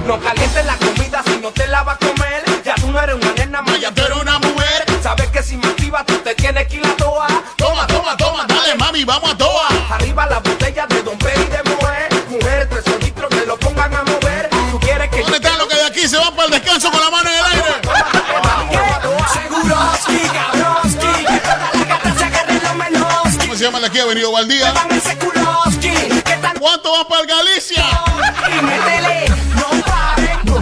[0.07, 2.43] No calientes la comida si no te la va a comer.
[2.63, 4.85] Ya tú no eres una nena más, ya tú eres una mujer.
[5.01, 7.27] Sabes que si me activas tú te tienes que ir a toa.
[7.57, 9.37] Toma, toma, toma, dale, mami, vamos
[23.83, 24.73] de aquí ha venido Valdía.
[26.57, 27.83] ¿Cuánto van para el Galicia?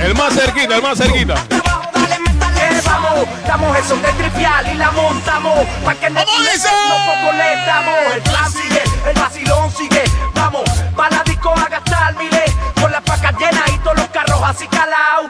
[0.02, 1.36] El más cerquita, el más cerquita.
[1.36, 5.68] Eh, Vamos, damos eso de trivial y la montamos.
[5.86, 7.96] Pa' que no poco le damos.
[8.16, 10.04] El plan sigue, el vacilón sigue.
[10.34, 10.64] Vamos,
[10.96, 12.52] pa' la disco a gastar miles.
[12.82, 15.21] Con las pacas llenas y todos los carros así calados.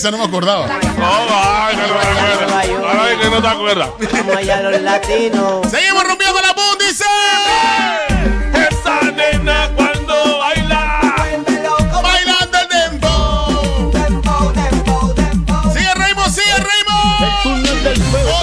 [0.00, 0.66] Esa no me acordaba.
[0.66, 0.78] No,
[1.30, 3.00] ay, que no te acuerdas.
[3.02, 3.90] Ay, que no te acuerdas.
[4.12, 5.70] Vamos allá los latinos.
[5.70, 7.04] Seguimos rompiendo la boom, dice.
[8.70, 11.00] Esa nena cuando baila.
[12.02, 13.92] Bailando el dembow.
[15.74, 17.42] Sigue Raymond, sigue Raymond.
[17.42, 18.40] túnel del fuego,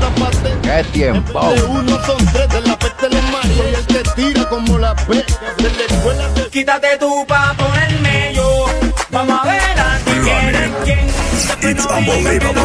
[0.00, 0.58] tapate.
[0.62, 1.40] ¡Qué tiempo!
[1.68, 5.70] Uno son tres, de la peste mario y él te tira como la peste de
[5.70, 7.89] la escuela de Quítate tú pa' ponerme
[11.62, 12.62] It's unbelievable.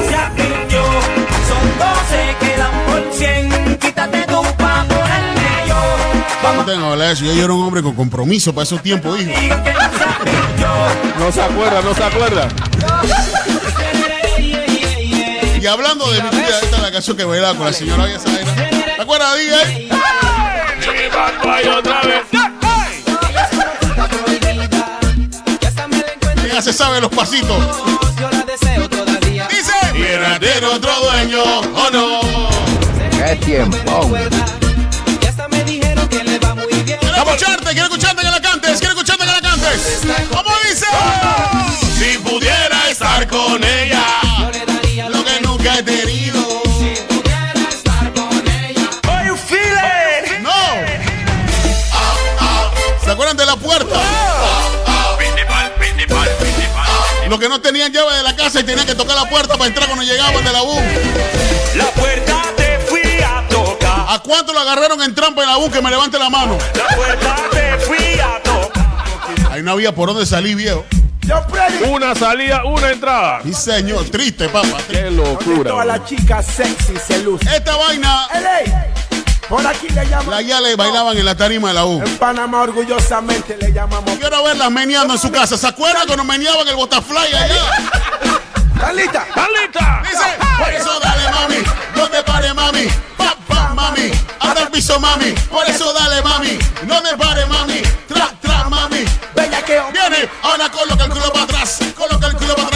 [1.47, 3.77] Son 12, quedan por 100.
[3.77, 5.75] Quítate tú pa' ponerme yo.
[6.55, 7.25] No tengo que hablar de eso.
[7.25, 9.31] Yo, yo era un hombre con compromiso para esos tiempos, hijo.
[11.19, 12.47] No se acuerda, no se acuerda.
[15.59, 18.53] Y hablando de mi vida, esta es la canción que bailaba con la señora Yasaira.
[18.95, 19.89] ¿Te acuerdas, DJ?
[21.77, 22.21] Otra vez.
[26.55, 27.57] Ya se sabe los pasitos.
[28.17, 29.45] Yo la deseo todavía.
[29.49, 29.73] Dice.
[30.39, 32.21] De otro dueño, ¿o no?
[33.11, 34.09] ¡Qué tiempo!
[35.19, 36.97] Ya hasta me dijeron que le va muy bien.
[37.01, 40.01] Quiero escucharte, quiero escucharte que la cantes, quiero escucharte que la cantes.
[40.31, 40.85] ¿Cómo dice?
[41.99, 44.05] Si pudiera estar con ella,
[57.85, 60.43] tenían llave de la casa y tenían que tocar la puerta para entrar cuando llegaban
[60.43, 60.75] de la U.
[61.75, 64.05] La puerta te fui a tocar.
[64.09, 65.69] ¿A cuánto lo agarraron en trampa en la U?
[65.69, 66.57] Que me levante la mano.
[66.75, 68.85] La puerta te fui a tocar.
[69.51, 70.85] Ahí no había por dónde salir, viejo.
[71.89, 73.41] Una salida, una entrada.
[73.43, 74.09] Sí, señor.
[74.09, 74.77] Triste, papá.
[74.87, 75.71] Qué locura.
[75.71, 77.47] Todas las chicas sexy se lucen.
[77.47, 78.87] Esta vaina, LA,
[79.49, 80.45] por aquí le llaman.
[80.47, 82.01] la le bailaban en la tarima de la U.
[82.01, 84.11] En Panamá orgullosamente le llamamos.
[84.17, 85.57] Quiero verlas meneando en su casa.
[85.57, 87.47] ¿Se acuerdan cuando meneaban el botafly allá?
[88.79, 89.25] ¡Talita!
[89.27, 90.03] ¿Están listas?
[90.03, 90.25] Dice,
[90.57, 91.63] por eso dale mami,
[91.95, 92.87] no te pare mami,
[93.17, 97.81] pa pa mami, hasta el piso mami, por eso dale mami, no te pare mami,
[98.07, 102.55] tra tra mami, Bella que viene, ahora coloca el culo para atrás, coloca el culo
[102.55, 102.74] para atrás,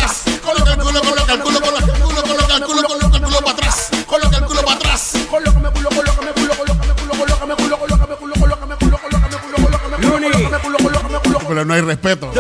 [11.50, 12.32] culo, Pero no hay respeto.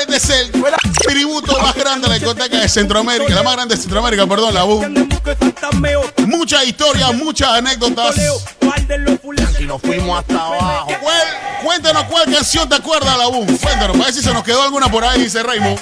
[0.00, 0.52] Este es el
[1.06, 4.64] tributo más grande de la discoteca de Centroamérica, la más grande de Centroamérica, perdón, la
[4.64, 4.82] U.
[6.26, 8.14] Muchas historias, muchas anécdotas.
[9.58, 10.86] Y nos fuimos hasta abajo.
[11.00, 13.44] ¿Cuál- cuéntanos cuál canción te acuerdas, la U.
[13.46, 15.78] Cuéntanos, para ver si se nos quedó alguna por ahí, dice Raymond.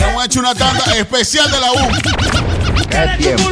[0.00, 1.76] Hemos hecho una tanda especial de la U.
[2.90, 3.50] ¡Qué tiempo!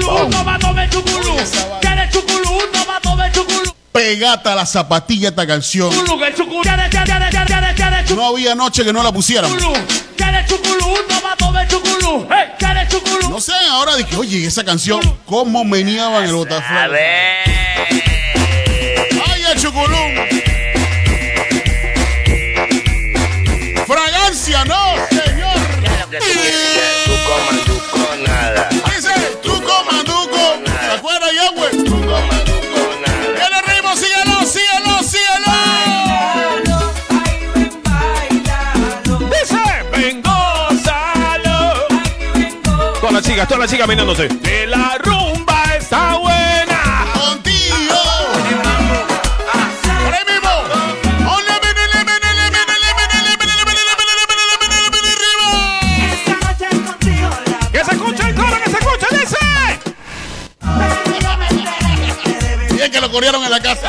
[3.96, 5.90] Pegata la zapatilla esta canción.
[8.14, 9.50] No había noche que no la pusieran.
[13.30, 16.34] No sé, ahora dije, oye, esa canción, ¿cómo meneaban el
[16.88, 17.46] ver.
[19.26, 20.45] ¡Ay, el chuculú!
[43.26, 44.28] chicas, todas las chicas mirándose.
[44.28, 47.06] Que la rumba está buena.
[47.12, 47.96] Contigo.
[50.04, 50.50] Por ahí mismo.
[57.72, 59.36] Que se escuche el coro, que se escuche, dice.
[62.74, 63.88] Bien que lo corrieron en la casa.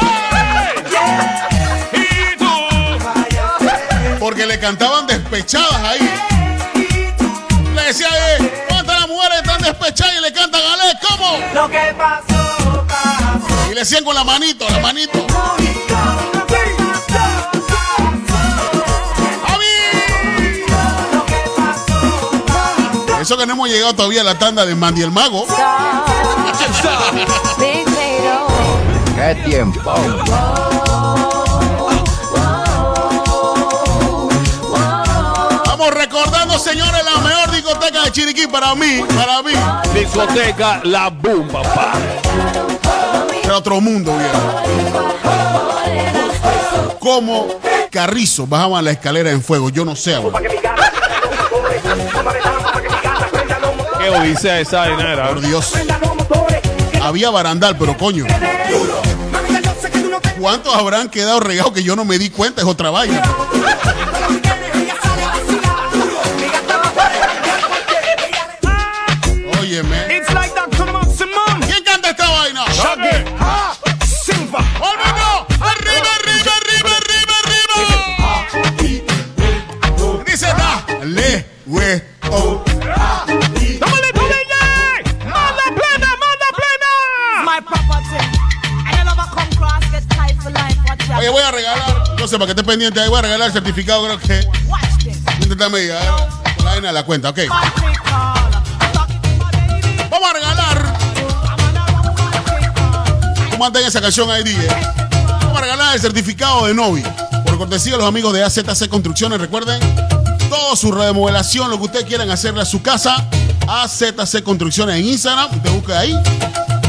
[4.20, 6.10] Porque le cantaban despechadas ahí.
[7.76, 8.08] Le decía,
[8.38, 8.57] eh.
[9.68, 10.94] ¿Cuántas las mujeres están despechadas y le cantan a Ale?
[11.08, 11.38] ¿Cómo?
[11.54, 13.70] Lo que pasó, pa.
[13.74, 15.26] decían con la manito, la manito.
[23.22, 25.46] Eso que no hemos llegado todavía a la tanda de Mandy el Mago.
[29.18, 29.94] ¡Qué tiempo!
[38.18, 39.52] Chiriquí para mí, para mí.
[39.94, 41.94] Discoteca La Boom, papá.
[43.44, 44.40] Era otro mundo, viejo.
[47.00, 47.60] Como
[47.92, 50.18] Carrizo bajaban la escalera en fuego, yo no sé.
[54.00, 55.28] Qué odisea esa vaina era.
[55.28, 55.74] Por Dios.
[57.00, 58.26] Había barandal, pero coño.
[60.40, 62.62] ¿Cuántos habrán quedado regados que yo no me di cuenta?
[62.62, 63.22] Es otra vaina.
[92.36, 94.46] Para que esté pendiente ahí, voy a regalar el certificado, creo que.
[95.42, 96.08] Inténtame ya, eh,
[96.58, 97.40] con la vaina de la cuenta, ok.
[100.10, 100.98] Vamos a regalar.
[103.52, 104.68] ¿Cómo andan esa canción ahí, DJ?
[105.42, 107.04] Vamos a regalar el certificado de Novi.
[107.46, 109.40] Por cortesía de los amigos de AZC Construcciones.
[109.40, 109.80] Recuerden,
[110.50, 113.26] toda su remodelación, lo que ustedes quieran hacerle a su casa,
[113.68, 115.56] AZC Construcciones en Instagram.
[115.56, 116.14] Usted busca ahí.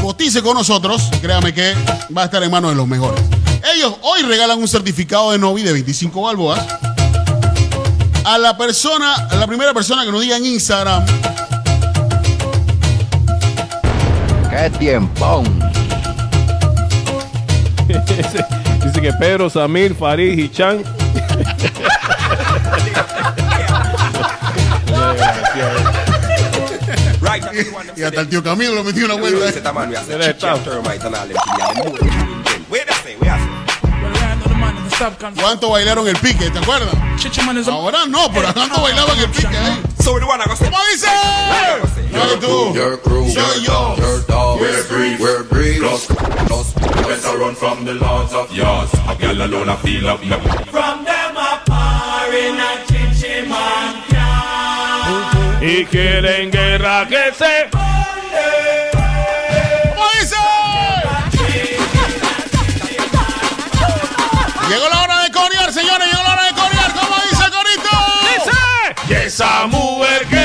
[0.01, 1.09] Cotice con nosotros.
[1.21, 1.75] Créame que
[2.15, 3.38] va a estar en manos de los mejores.
[3.75, 6.65] Ellos hoy regalan un certificado de Novi de 25 balboas
[8.25, 11.05] a la persona, a la primera persona que nos diga en Instagram
[14.49, 15.43] ¡Qué tiempo!
[17.87, 18.45] dice,
[18.85, 20.83] dice que Pedro, Samir, Farid y Chan.
[27.21, 27.43] Right.
[27.95, 29.45] y hasta el tío Camilo lo metió una vuelta.
[35.39, 36.49] ¿Cuánto bailaron el pique?
[36.49, 36.93] ¿Te acuerdas?
[37.67, 39.81] Ahora no, pero ¿cuánto bailaban el pique ahí?
[40.03, 41.07] ¿Cómo dice?
[42.11, 42.73] Dale tú.
[42.73, 43.71] Your crew, Soy your yo.
[43.71, 45.79] dog, your dog, we're brief, we're brief.
[45.79, 46.07] Plus,
[46.47, 48.91] plus, better run from the lords of yards.
[49.07, 50.19] A gal alone, I feel up.
[50.19, 51.37] From them
[52.33, 55.63] in a chinchin man can.
[55.63, 57.69] Y quieren guerra que se.
[64.69, 66.07] Llegó la hora de corear, señores.
[66.07, 66.93] Llegó la hora de corear.
[66.93, 67.89] ¿Cómo dice Corito?
[68.21, 69.09] Dice.
[69.09, 70.38] Y esa mujer que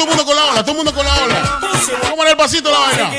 [0.00, 1.60] Todo el mundo con la ola, todo el mundo con la ola.
[2.08, 3.10] ¿Cómo en el pasito la vaina?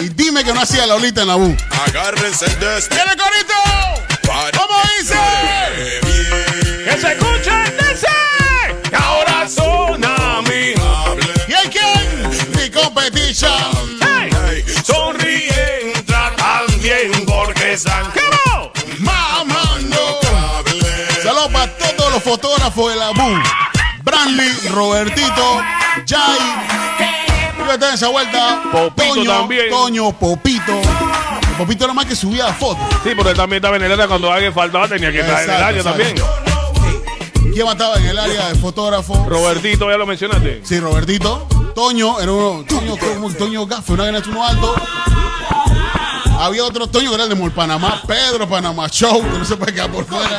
[0.00, 1.54] Y dime que no hacía la olita en la U.
[1.86, 2.94] Agárrense de este.
[2.94, 3.52] ¡Viene Corito!
[4.58, 5.20] ¿Cómo dice?
[6.86, 7.50] Que se escuche.
[7.90, 8.08] Dice.
[8.88, 10.72] Que ahora suena mi.
[11.46, 12.30] ¿Y hay quién?
[12.56, 13.52] Mi competition.
[14.00, 14.64] Hey.
[14.82, 15.92] Sonríe.
[15.94, 18.25] Entra también porque están.
[22.26, 23.38] Fotógrafos de la BU.
[24.02, 25.60] Branley, Robertito,
[26.08, 26.38] Jai.
[27.56, 28.62] Fíjate en esa vuelta.
[28.72, 29.70] Popito Toño, también.
[29.70, 30.72] Toño, Popito.
[31.56, 32.84] Popito era más que subía fotos.
[33.04, 35.56] Sí, porque también estaba en el área cuando alguien faltaba, tenía que estar en el
[35.62, 36.02] área exacto.
[36.02, 37.54] también.
[37.54, 39.24] ¿Quién mataba en el área de fotógrafo?
[39.28, 40.62] Robertito, ya lo mencionaste.
[40.64, 41.46] Sí, Robertito.
[41.76, 42.64] Toño, era uno.
[42.64, 44.74] Toño, como Toño Gaffe, una gana uno alto.
[46.40, 49.56] Había otro Toño que era el de Mol Panamá, Pedro Panamá Show, que no se
[49.56, 50.38] puede quedar por fuera.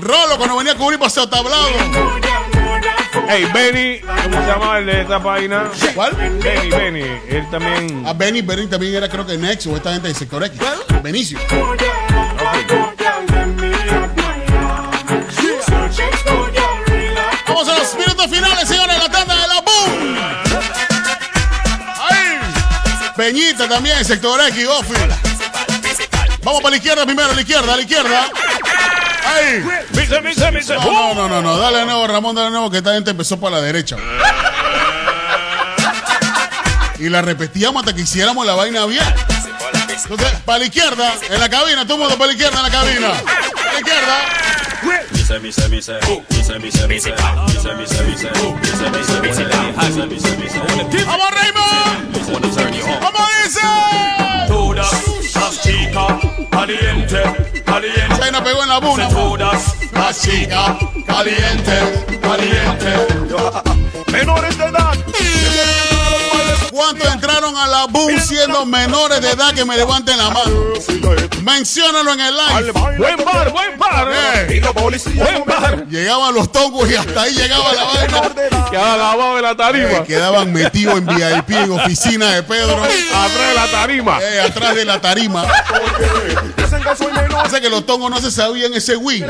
[0.00, 1.68] Rolo cuando venía a cubrir paseo tablado.
[3.28, 5.70] Hey, Benny, ¿cómo se llama el de esta página?
[5.94, 6.12] ¿Cuál?
[6.42, 7.20] Benny, Benny.
[7.28, 8.04] Él también.
[8.06, 10.60] A Benny, Benny también era creo que Next o esta gente de sector X.
[11.02, 11.38] Benicio.
[17.46, 20.18] Vamos a los minutos finales, señores, la tanda de la Boom.
[22.10, 22.38] Ahí.
[23.16, 24.94] Peñita también, sector X, Gofi.
[26.42, 28.30] Vamos para la izquierda primero, a la izquierda, a la izquierda.
[29.24, 29.64] Ahí.
[29.90, 30.74] Misa, misa, misa.
[30.76, 33.10] No, no, no, no, no, dale de nuevo, Ramón, dale de nuevo, que esta gente
[33.10, 33.96] empezó por la derecha.
[36.98, 39.02] Y la repetíamos hasta que hiciéramos la vaina bien.
[40.04, 42.70] Entonces, para la izquierda, en la cabina, todo el mundo para la izquierda en la
[42.70, 43.12] cabina.
[43.54, 44.18] Para la izquierda.
[51.06, 52.12] ¡Vamos, Raymond!
[53.00, 53.60] ¡Vamos, dice!
[56.50, 58.14] Caliente, caliente.
[58.20, 59.08] China pegó en la buna.
[59.08, 63.06] Todas las chicas caliente, caliente.
[64.12, 64.91] menores de edad.
[66.82, 70.50] ¿Cuántos entraron a la boom siendo menores de edad que me levanten la mano?
[71.42, 72.72] Menciónalo en el live.
[72.72, 74.10] Buen bar, buen bar.
[74.12, 75.86] Eh, Buen bar.
[75.88, 78.68] Llegaban los tongos y hasta ahí llegaba la vaina.
[78.68, 79.90] Quedaba de la tarima.
[79.90, 82.82] Eh, quedaban metidos en VIP, en oficina de Pedro.
[83.14, 84.18] Atrás de la tarima.
[84.20, 85.44] Eh, atrás de la tarima.
[87.42, 89.24] Hace que los tongos no se sabían ese wing.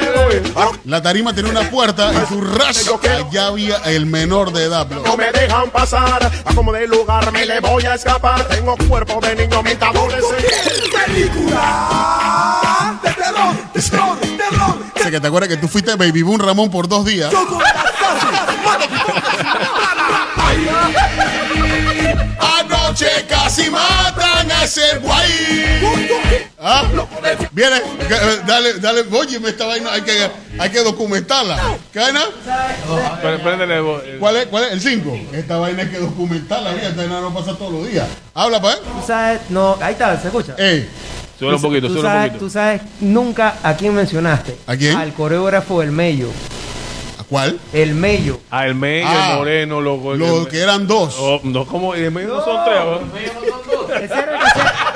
[0.85, 4.87] La tarima tenía una puerta y su rush, allá había el menor de edad.
[4.87, 8.47] No me dejan pasar, a como de lugar me le voy a escapar.
[8.49, 10.49] Tengo cuerpo de niño mitad adolescente.
[11.07, 14.79] Película de terror, terror, terror.
[14.95, 17.33] Dice que te acuerdas que tú fuiste Baby Boom Ramón por dos días.
[22.39, 26.42] Anoche casi matan a ese guay.
[26.65, 26.85] ¿Ah?
[27.51, 31.59] Viene, eh, dale, dale, oye, esta vaina hay que, hay que documentarla.
[31.93, 32.21] ¿Qué vaina?
[34.21, 34.47] ¿Cuál es?
[34.47, 34.73] ¿Cuál es?
[34.73, 35.19] El 5.
[35.33, 38.07] Esta vaina hay que documentarla, mira, esta vaina no pasa todos los días.
[38.35, 38.79] Habla, pues.
[38.81, 40.55] Tú sabes, no, ahí está, se escucha.
[40.57, 40.89] Ey,
[41.39, 42.39] Sube un poquito, tú sube un poquito.
[42.39, 44.57] tú sabes nunca a quién mencionaste.
[44.67, 44.97] ¿A quién?
[44.97, 46.29] Al coreógrafo del Mello.
[47.19, 47.59] ¿a cuál?
[47.73, 48.39] El Mello.
[48.53, 51.17] Ah, el medio, Ah, el moreno, los Los que eran dos.
[51.19, 52.79] Oh, no, como el medio no son tres.
[52.85, 53.97] ¿no?
[53.97, 54.93] Ese era el que se-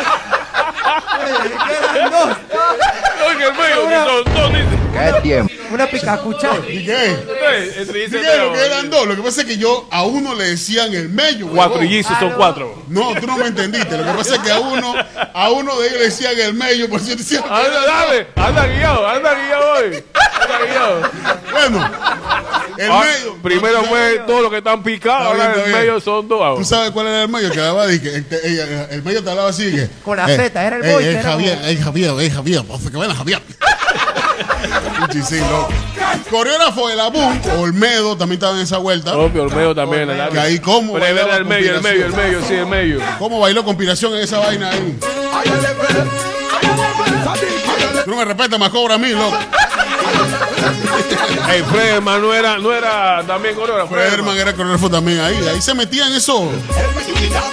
[1.26, 2.28] Oye, ¿qué eran dos?
[2.28, 4.50] No, que el medio son dos.
[4.52, 4.76] dice.
[4.92, 5.52] ¿Qué tiempo?
[5.72, 6.50] Una picacucha.
[6.68, 7.04] ¿Y qué?
[7.12, 8.36] Eh, Entre dice ¿Qué?
[8.38, 9.06] Lo que eran dos.
[9.06, 11.48] Lo que pasa es que yo a uno le decían el mello.
[11.48, 12.82] Cuatro y Jesus son cuatro.
[12.88, 13.96] No, tú no me entendiste.
[13.98, 14.94] Lo que pasa es que a uno,
[15.34, 17.40] a uno de ellos le decían el mello, por eso yo decía.
[17.40, 20.04] Anda, dale, anda guiado, anda guiado hoy.
[20.14, 21.00] Anda guiado.
[21.52, 21.90] Bueno,
[22.78, 23.36] el Ah, medio.
[23.42, 25.72] Primero fue todos los que están picados, ahora el bien.
[25.72, 26.58] medio son dos.
[26.58, 27.50] ¿Tú sabes cuál era el medio?
[27.50, 29.88] Que hablaba ella- el medio te hablaba así que.
[30.04, 32.30] Con la eh, Z, era el eh, boy, eh, que era Javier, eh, Javier, eh,
[32.30, 33.42] Javier, que vayan Javier.
[35.12, 35.68] Sí, loco.
[36.30, 39.16] Coreógrafo de la Boom, Olmedo también estaba en esa vuelta.
[39.16, 40.10] Obvio, el medio también.
[40.10, 43.00] el Que ahí cómo Pero bailaba el medio, el medio, el medio, sí, el medio.
[43.18, 44.98] ¿Cómo bailó conspiración en esa vaina ahí?
[48.04, 49.36] Tú no me respetas, me cobra a mí, loco.
[51.50, 53.94] Ey, Frederman no era, no era también coreógrafo.
[53.94, 55.36] Frederman era coreógrafo también ahí.
[55.48, 56.50] Ahí se metían eso.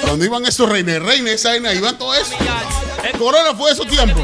[0.01, 2.33] Cuando iban esos reines, reines, esa vaina, iban todo eso.
[3.17, 4.23] Coreógrafo de esos tiempos.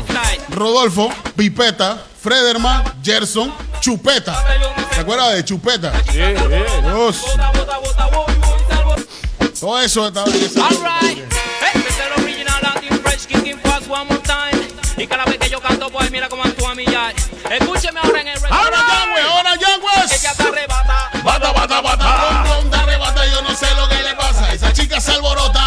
[0.49, 4.43] Rodolfo, Pipeta, Frederman, Gerson, Chupeta.
[4.93, 5.93] ¿Te acuerdas de Chupeta?
[6.11, 6.82] Sí, sí.
[6.84, 7.24] Dios.
[9.59, 10.65] Todo eso estaba en esa.
[10.67, 11.17] Alright,
[11.61, 14.67] hey, es el original Andy Fresh kicking fast one more time.
[14.97, 17.15] Y cada vez que yo canto, pues mira cómo actúa mi yard.
[17.49, 20.15] Escúcheme ahora en el Ahora Yangüe, ahora Yangüe.
[20.15, 21.09] Ella te arrebata.
[21.24, 24.53] Bata, bata, bata, ron, ron, de arrebata, yo no sé lo que le pasa.
[24.53, 25.59] Esa chica se alborota.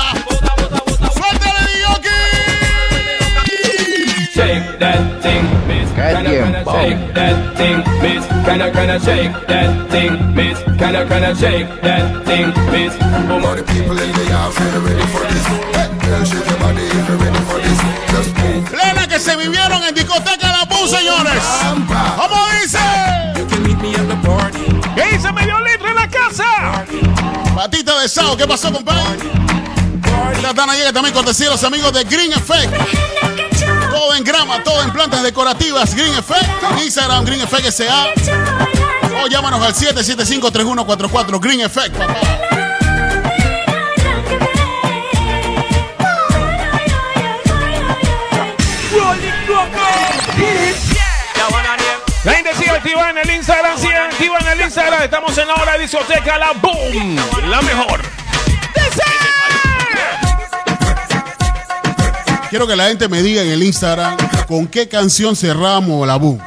[6.83, 8.25] Shake that thing, miss.
[8.47, 10.59] Kinda, kinda shake that thing, miss.
[10.81, 12.93] Kinda, kinda shake that thing, miss.
[13.29, 13.45] Boom.
[13.45, 15.45] All the people in the yard feel ready for this.
[16.03, 17.79] Girl, shake your body if you're ready for this.
[18.13, 18.65] Just move.
[18.71, 21.43] Plena que se vivieron en discoteca La Puz, señores.
[22.17, 22.79] ¿Cómo dice?
[23.37, 24.67] You can meet me at the party.
[24.97, 26.85] ¿Qué dice medio litro en la casa?
[27.55, 29.03] Patita de Sao, ¿qué pasó, compadre?
[30.43, 32.73] La Dana llega también cortesía los amigos de Green Effect.
[34.17, 35.95] En grama, todo en plantas decorativas.
[35.95, 36.47] Green Effect.
[36.85, 38.09] Instagram, Green Effect SA.
[39.25, 41.41] O llámanos al 775-3144.
[41.41, 42.21] Green Effect, papá.
[52.25, 55.03] La gente sigue activa en el Instagram, sigue activa en el Instagram.
[55.03, 57.17] Estamos en la hora de discoteca La Boom,
[57.49, 58.12] la mejor.
[62.53, 64.15] Quiero que la gente me diga en el Instagram
[64.47, 66.39] con qué canción cerramos la boom.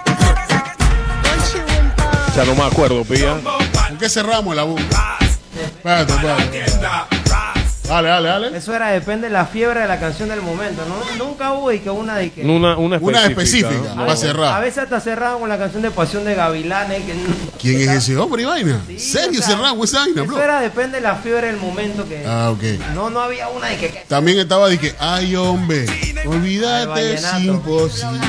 [2.36, 3.40] Ya no me acuerdo, pilla.
[3.88, 4.88] ¿Con qué cerramos la boom?
[5.82, 7.15] Espérate, espérate.
[7.88, 8.58] Dale, dale, dale.
[8.58, 11.24] Eso era, depende de la fiebre de la canción del momento, ¿no?
[11.26, 12.44] Nunca hubo y que una de que...
[12.44, 13.20] Una, una específica.
[13.20, 14.06] Una específica, ¿no?
[14.06, 14.54] va a cerrar.
[14.56, 17.04] A veces hasta cerrado con la canción de Pasión de Gavilanes.
[17.04, 17.14] Que...
[17.60, 18.82] ¿Quién es ese hombre y vaina?
[18.98, 20.42] ¿Serio o sea, cerramos esa vaina, Eso bro?
[20.42, 22.24] era, depende de la fiebre del momento que...
[22.26, 22.64] Ah, ok.
[22.94, 24.04] No, no había una de que...
[24.08, 25.86] También estaba de que, ay hombre,
[26.26, 28.20] olvídate, es imposible.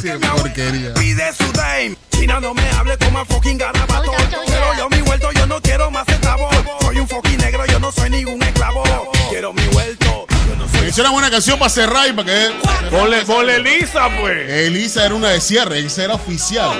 [0.00, 0.94] Sí, porquería.
[0.94, 1.96] Pide su dame.
[2.10, 4.12] China no me hable como a fucking garabato.
[4.46, 6.54] Pero yo mi vuelto, yo no quiero más centavos.
[6.80, 8.82] Soy un fucking negro, yo no soy ningún esclavo.
[9.28, 10.26] Quiero mi vuelto.
[10.48, 12.50] Yo no soy Escuché una buena canción para cerrar y para que.
[12.90, 14.50] Ponle, ponle Elisa, pues.
[14.50, 16.70] Elisa era una de cierre, Elisa era oficial.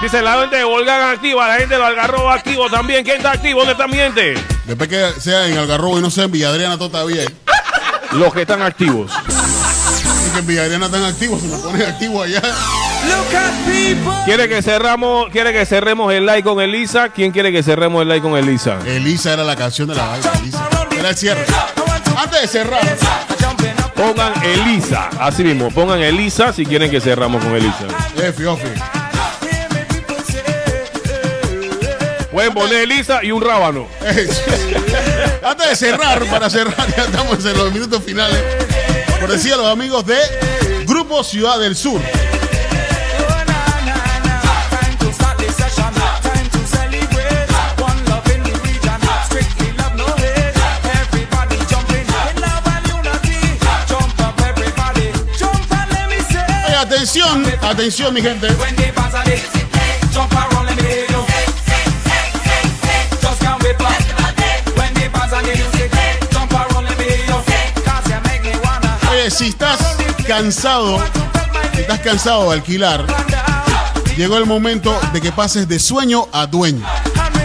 [0.00, 3.02] Dice la gente de Volga activa, la gente de Algarrobo activo también.
[3.02, 3.60] ¿Quién está activo?
[3.60, 4.34] ¿Dónde está mi gente?
[4.64, 7.24] Después que sea en Algarrobo y no sea en Villadriana todavía.
[8.12, 9.10] Los que están activos.
[10.46, 12.40] Que en están activos, se me pone activo allá.
[14.24, 17.08] ¿Quiere que cerramos, quiere que cerremos el like con Elisa?
[17.08, 18.78] ¿Quién quiere que cerremos el like con Elisa?
[18.86, 20.68] Elisa era la canción de la vaina, Elisa.
[20.96, 21.44] Era el cierre.
[22.16, 22.96] Antes de cerrar,
[23.96, 27.86] Pongan Elisa, así mismo, pongan Elisa si quieren que cerramos con Elisa.
[28.22, 28.68] Efi, ofi.
[32.30, 33.88] Pueden poner Elisa y un rábano.
[35.44, 38.40] Antes de cerrar, para cerrar, ya estamos en los minutos finales.
[39.20, 40.16] Por decir a los amigos de
[40.86, 42.00] Grupo Ciudad del Sur.
[56.66, 58.48] Ay, atención, atención, mi gente.
[69.30, 69.78] Si estás
[70.26, 70.98] cansado,
[71.74, 73.04] si estás cansado de alquilar,
[74.16, 76.84] llegó el momento de que pases de sueño a dueño.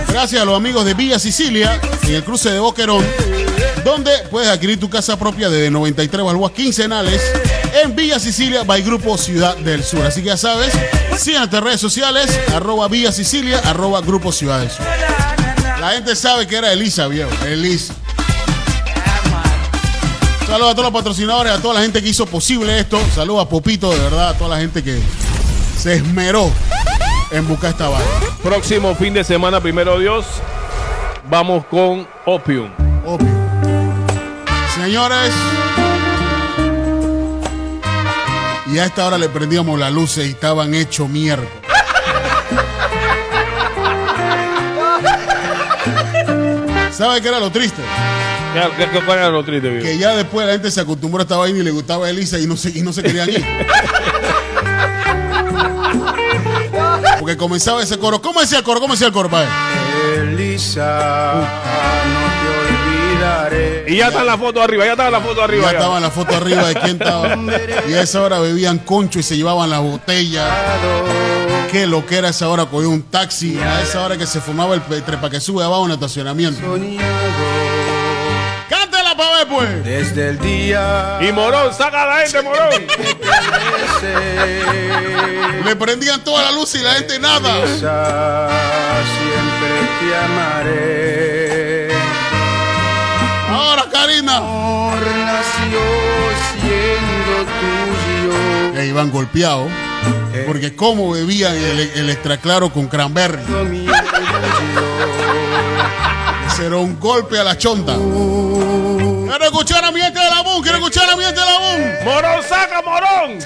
[0.08, 3.06] Gracias a los amigos de Villa Sicilia, en el cruce de Boquerón,
[3.84, 7.22] donde puedes adquirir tu casa propia de 93 balboas quincenales
[7.84, 10.06] en Villa Sicilia by Grupo Ciudad del Sur.
[10.06, 10.72] Así que ya sabes,
[11.18, 14.86] sígante en redes sociales, arroba Villa Sicilia, arroba Grupo Ciudad del Sur.
[15.82, 17.94] La gente sabe que era Elisa, viejo, Elisa.
[20.54, 23.00] Saludos a todos los patrocinadores, a toda la gente que hizo posible esto.
[23.16, 25.02] Saludos a Popito, de verdad, a toda la gente que
[25.76, 26.52] se esmeró
[27.32, 28.06] en buscar esta vaina.
[28.44, 30.28] Próximo fin de semana, primero Dios,
[31.28, 32.70] vamos con Opium.
[34.76, 35.34] Señores,
[38.72, 41.48] y a esta hora le prendíamos las luces y estaban hechos mierda.
[46.92, 47.82] ¿Sabe qué era lo triste?
[48.54, 49.86] ¿Qué, qué, cuál era lo triste, viejo?
[49.86, 52.40] Que ya después la gente se acostumbró a esta vaina y le gustaba a Elisa
[52.40, 53.44] y no se, y no se querían ir.
[57.20, 58.22] Porque comenzaba ese coro.
[58.22, 58.80] ¿Cómo decía el coro?
[58.80, 59.48] ¿Cómo decía el coro, padre?
[60.18, 61.42] Elisa,
[62.14, 62.50] no te
[63.14, 63.86] olvidaré.
[63.88, 65.64] Y ya está en la foto arriba, ya está en la foto arriba.
[65.64, 67.38] Ya estaba en la foto arriba de quién estaba.
[67.88, 70.48] Y a esa hora bebían concho y se llevaban la botella.
[71.72, 73.58] Qué lo que era esa hora, cogía un taxi.
[73.58, 76.62] A esa hora que se fumaba el trepa que sube abajo en el estacionamiento.
[79.14, 79.84] ¡Cántela para ver, pues!
[79.84, 81.20] Desde el día.
[81.22, 82.70] Y Morón, saca a la gente, Morón.
[85.66, 87.68] Le prendían toda la luz y la gente nada.
[87.68, 87.90] Siempre
[90.00, 91.90] te amaré.
[93.50, 94.38] Ahora, Karina.
[94.38, 95.82] Amor nació
[96.62, 98.80] siendo tuyo.
[98.80, 99.70] E iban golpeados.
[100.48, 103.44] Porque cómo bebían el, el extra claro con cranberry.
[106.48, 107.96] Ese era un golpe a la chonta.
[109.34, 111.58] Quiero escuchar a mi gente de la BUM, quiero escuchar a mi gente de la
[111.58, 112.06] BUM.
[112.06, 113.40] Morón, saca, Morón.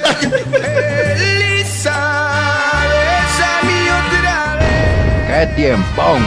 [1.15, 1.95] Elisa,
[2.91, 5.47] bésame otra vez.
[5.47, 6.25] ¡Qué tiempón!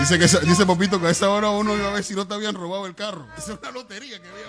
[0.00, 2.34] Dice que dice Popito que a esa hora uno iba a ver si no te
[2.34, 3.28] habían robado el carro.
[3.38, 4.44] Esa es una lotería que había.